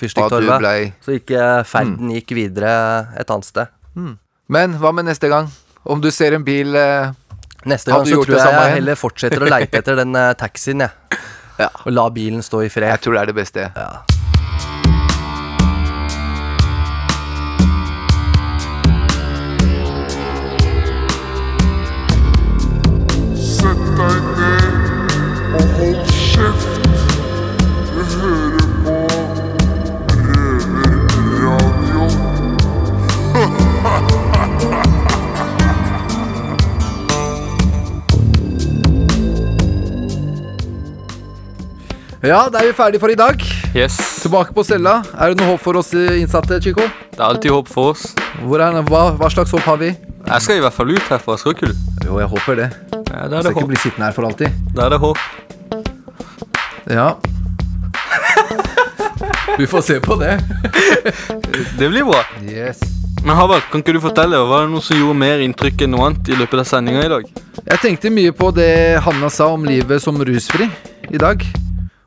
Fyrstikktorvet. 0.00 0.94
Så 1.04 1.18
ikke 1.18 1.48
ferden 1.68 2.12
gikk 2.14 2.34
videre 2.38 2.72
et 3.18 3.30
annet 3.32 3.48
sted. 3.48 3.74
Men 4.52 4.78
hva 4.80 4.92
med 4.94 5.08
neste 5.08 5.30
gang? 5.32 5.50
Om 5.82 6.00
du 6.02 6.10
ser 6.14 6.36
en 6.36 6.44
bil 6.46 6.76
eh, 6.78 7.10
Neste 7.66 7.90
gang 7.90 8.04
du 8.04 8.10
så 8.10 8.16
gjort 8.16 8.26
tror 8.26 8.38
det 8.38 8.44
jeg 8.46 8.58
jeg 8.58 8.74
heller 8.76 8.98
fortsetter 8.98 9.42
å 9.44 9.50
leite 9.50 9.78
etter 9.78 9.98
den 9.98 10.16
eh, 10.18 10.32
taxien, 10.38 10.86
jeg. 10.86 11.18
Ja. 11.60 11.68
Og 11.84 11.92
la 11.92 12.06
bilen 12.10 12.40
stå 12.42 12.62
i 12.64 12.70
fred. 12.72 12.88
Jeg 12.90 13.02
tror 13.04 13.14
det 13.14 13.20
er 13.22 13.28
det 13.30 13.34
beste. 13.36 13.66
Ja. 13.76 13.90
Sett 23.36 23.84
deg 24.00 24.26
ned 24.40 25.54
og 25.60 25.76
hold 25.78 26.11
Ja, 42.22 42.44
da 42.52 42.60
er 42.62 42.68
vi 42.70 42.74
ferdige 42.78 43.00
for 43.02 43.10
i 43.10 43.16
dag. 43.18 43.40
Yes. 43.74 43.96
Tilbake 44.22 44.54
på 44.54 44.62
cella. 44.66 45.00
Er 45.18 45.32
det 45.32 45.40
noe 45.40 45.48
håp 45.54 45.62
for 45.64 45.78
oss 45.80 45.90
eh, 45.98 46.20
innsatte, 46.22 46.60
Chico? 46.62 46.84
Det 47.10 47.18
er 47.18 47.26
alltid 47.26 47.50
håp 47.50 47.70
for 47.72 47.90
oss. 47.96 48.04
Hvor 48.46 48.62
er, 48.62 48.78
hva, 48.86 49.00
hva 49.18 49.30
slags 49.32 49.50
håp 49.56 49.64
har 49.66 49.80
vi? 49.80 49.90
Jeg 50.22 50.44
skal 50.44 50.60
i 50.60 50.62
hvert 50.62 50.76
fall 50.76 50.92
ut 50.94 51.08
herfra, 51.10 51.34
skal 51.40 51.56
ikke 51.56 51.72
du? 51.72 51.80
Jo, 52.06 52.20
jeg 52.22 52.30
håper 52.30 52.60
det. 52.60 52.68
Ja, 52.92 53.00
Jeg 53.02 53.24
er 53.24 53.32
det 53.32 53.40
skal 53.42 53.50
ikke 53.56 53.64
håp. 53.64 53.72
bli 53.72 53.80
sittende 53.82 54.06
her 54.06 54.14
for 54.14 54.28
alltid. 54.28 54.60
Da 54.76 54.86
er 54.86 54.94
det 54.94 55.00
håp. 55.02 55.18
Ja. 56.92 57.16
Vi 59.58 59.66
får 59.66 59.80
se 59.82 60.00
på 60.00 60.16
det. 60.20 60.38
Det 61.78 61.88
blir 61.88 62.04
bra. 62.04 62.20
Yes. 62.44 62.80
Men 63.24 63.36
Havard, 63.36 63.62
kan 63.70 63.82
ikke 63.82 63.94
du 63.94 64.00
fortelle, 64.02 64.38
var 64.48 64.64
det 64.66 64.72
noe 64.72 64.82
som 64.82 64.98
gjorde 64.98 65.18
mer 65.18 65.42
inntrykk 65.44 65.84
enn 65.86 65.92
noe 65.94 66.08
annet 66.08 66.30
i 66.32 66.38
løpet 66.38 66.64
av 66.64 66.66
sendinga 66.66 67.04
i 67.06 67.10
dag? 67.12 67.28
Jeg 67.62 67.82
tenkte 67.84 68.10
mye 68.10 68.32
på 68.34 68.48
det 68.56 68.70
Hanna 69.04 69.30
sa 69.30 69.52
om 69.54 69.66
livet 69.68 70.02
som 70.02 70.18
rusfri 70.18 70.66
i 71.12 71.20
dag. 71.22 71.44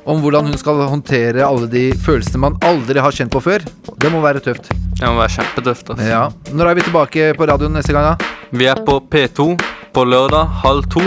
Om 0.06 0.20
hvordan 0.22 0.52
hun 0.52 0.60
skal 0.60 0.84
håndtere 0.86 1.46
alle 1.46 1.70
de 1.72 1.86
følelsene 2.06 2.42
man 2.44 2.58
aldri 2.68 3.00
har 3.02 3.16
kjent 3.16 3.32
på 3.34 3.40
før. 3.42 3.64
Det 3.98 4.12
må 4.14 4.20
være 4.22 4.44
tøft. 4.44 4.68
Det 4.70 5.08
må 5.08 5.16
være 5.18 5.34
kjempetøft. 5.40 5.94
altså. 5.96 6.06
Ja. 6.06 6.26
Når 6.54 6.72
er 6.72 6.78
vi 6.78 6.86
tilbake 6.90 7.32
på 7.40 7.48
radioen 7.50 7.74
neste 7.80 7.96
gang, 7.96 8.12
da? 8.12 8.34
Vi 8.52 8.68
er 8.70 8.84
på 8.86 9.00
P2 9.02 9.48
på 9.96 10.04
lørdag 10.06 10.52
halv 10.66 10.86
to. 10.94 11.06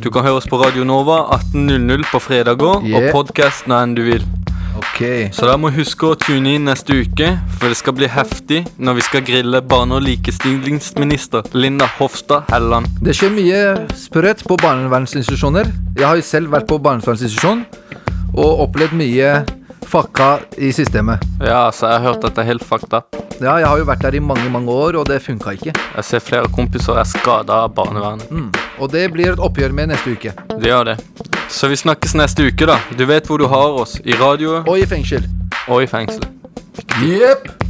Du 0.00 0.08
kan 0.10 0.24
høre 0.24 0.38
oss 0.40 0.46
på 0.48 0.56
Radio 0.60 0.84
Nova 0.88 1.26
18.00 1.36 2.06
på 2.10 2.20
fredager, 2.24 2.80
Yeah. 2.86 3.10
og 3.10 3.12
podkast 3.26 3.66
når 3.68 3.82
enn 3.84 3.94
du 3.94 4.02
vil. 4.06 4.22
Ok. 4.80 5.00
Så 5.34 5.44
da 5.48 5.56
må 5.60 5.68
huske 5.74 6.06
å 6.08 6.16
tune 6.16 6.54
inn 6.56 6.64
neste 6.64 6.94
uke, 7.02 7.34
for 7.58 7.68
det 7.68 7.76
skal 7.76 7.92
bli 7.98 8.08
heftig 8.08 8.62
når 8.78 8.94
vi 8.96 9.00
skal 9.04 9.20
grille 9.26 9.60
barne- 9.60 9.98
og 9.98 10.02
likestillingsminister 10.06 11.42
Linda 11.52 11.86
Hofstad 11.98 12.48
Helland. 12.50 12.86
Det 13.02 13.12
skjer 13.18 13.30
mye 13.34 13.60
sprøtt 13.94 14.44
på 14.48 14.56
barnevernsinstitusjoner. 14.62 15.68
Jeg 15.98 16.06
har 16.06 16.16
jo 16.16 16.22
selv 16.22 16.48
vært 16.54 16.66
på 16.70 16.78
barnevernsinstitusjon 16.80 17.66
og 18.38 18.68
opplevd 18.68 18.96
mye 18.96 19.44
fakka 19.90 20.28
i 20.58 20.70
systemet. 20.72 21.22
Ja, 21.42 21.66
altså, 21.66 21.86
jeg 21.90 22.00
har 22.00 22.06
hørt 22.12 22.24
at 22.24 22.36
det 22.36 22.44
er 22.44 22.48
helt 22.52 22.64
fucked 22.66 22.94
up. 22.94 23.16
Ja, 23.40 23.56
jeg 23.56 23.66
har 23.66 23.78
jo 23.80 23.86
vært 23.88 24.02
der 24.04 24.16
i 24.18 24.20
mange, 24.22 24.50
mange 24.52 24.70
år, 24.72 24.98
og 25.00 25.08
det 25.08 25.22
funka 25.24 25.54
ikke. 25.56 25.72
Jeg 25.96 26.04
ser 26.04 26.20
flere 26.24 26.50
kompiser 26.54 26.98
er 27.00 27.08
skada 27.08 27.62
av 27.64 27.72
barnevernet. 27.74 28.28
Mm. 28.30 28.50
Og 28.78 28.92
det 28.92 29.06
blir 29.14 29.32
et 29.32 29.40
oppgjør 29.42 29.72
med 29.76 29.90
neste 29.94 30.12
uke. 30.12 30.34
Det 30.52 30.68
gjør 30.68 30.92
det. 30.92 30.98
Så 31.50 31.70
vi 31.72 31.78
snakkes 31.80 32.14
neste 32.20 32.46
uke, 32.46 32.68
da. 32.68 32.78
Du 32.96 33.06
vet 33.08 33.26
hvor 33.26 33.40
du 33.40 33.48
har 33.50 33.80
oss. 33.80 33.96
I 34.04 34.14
radioet 34.20 34.68
Og 34.68 34.78
i 34.78 34.86
fengsel. 34.86 35.24
og 35.68 35.82
i 35.82 35.90
fengsel. 35.90 36.22
Jepp. 37.00 37.69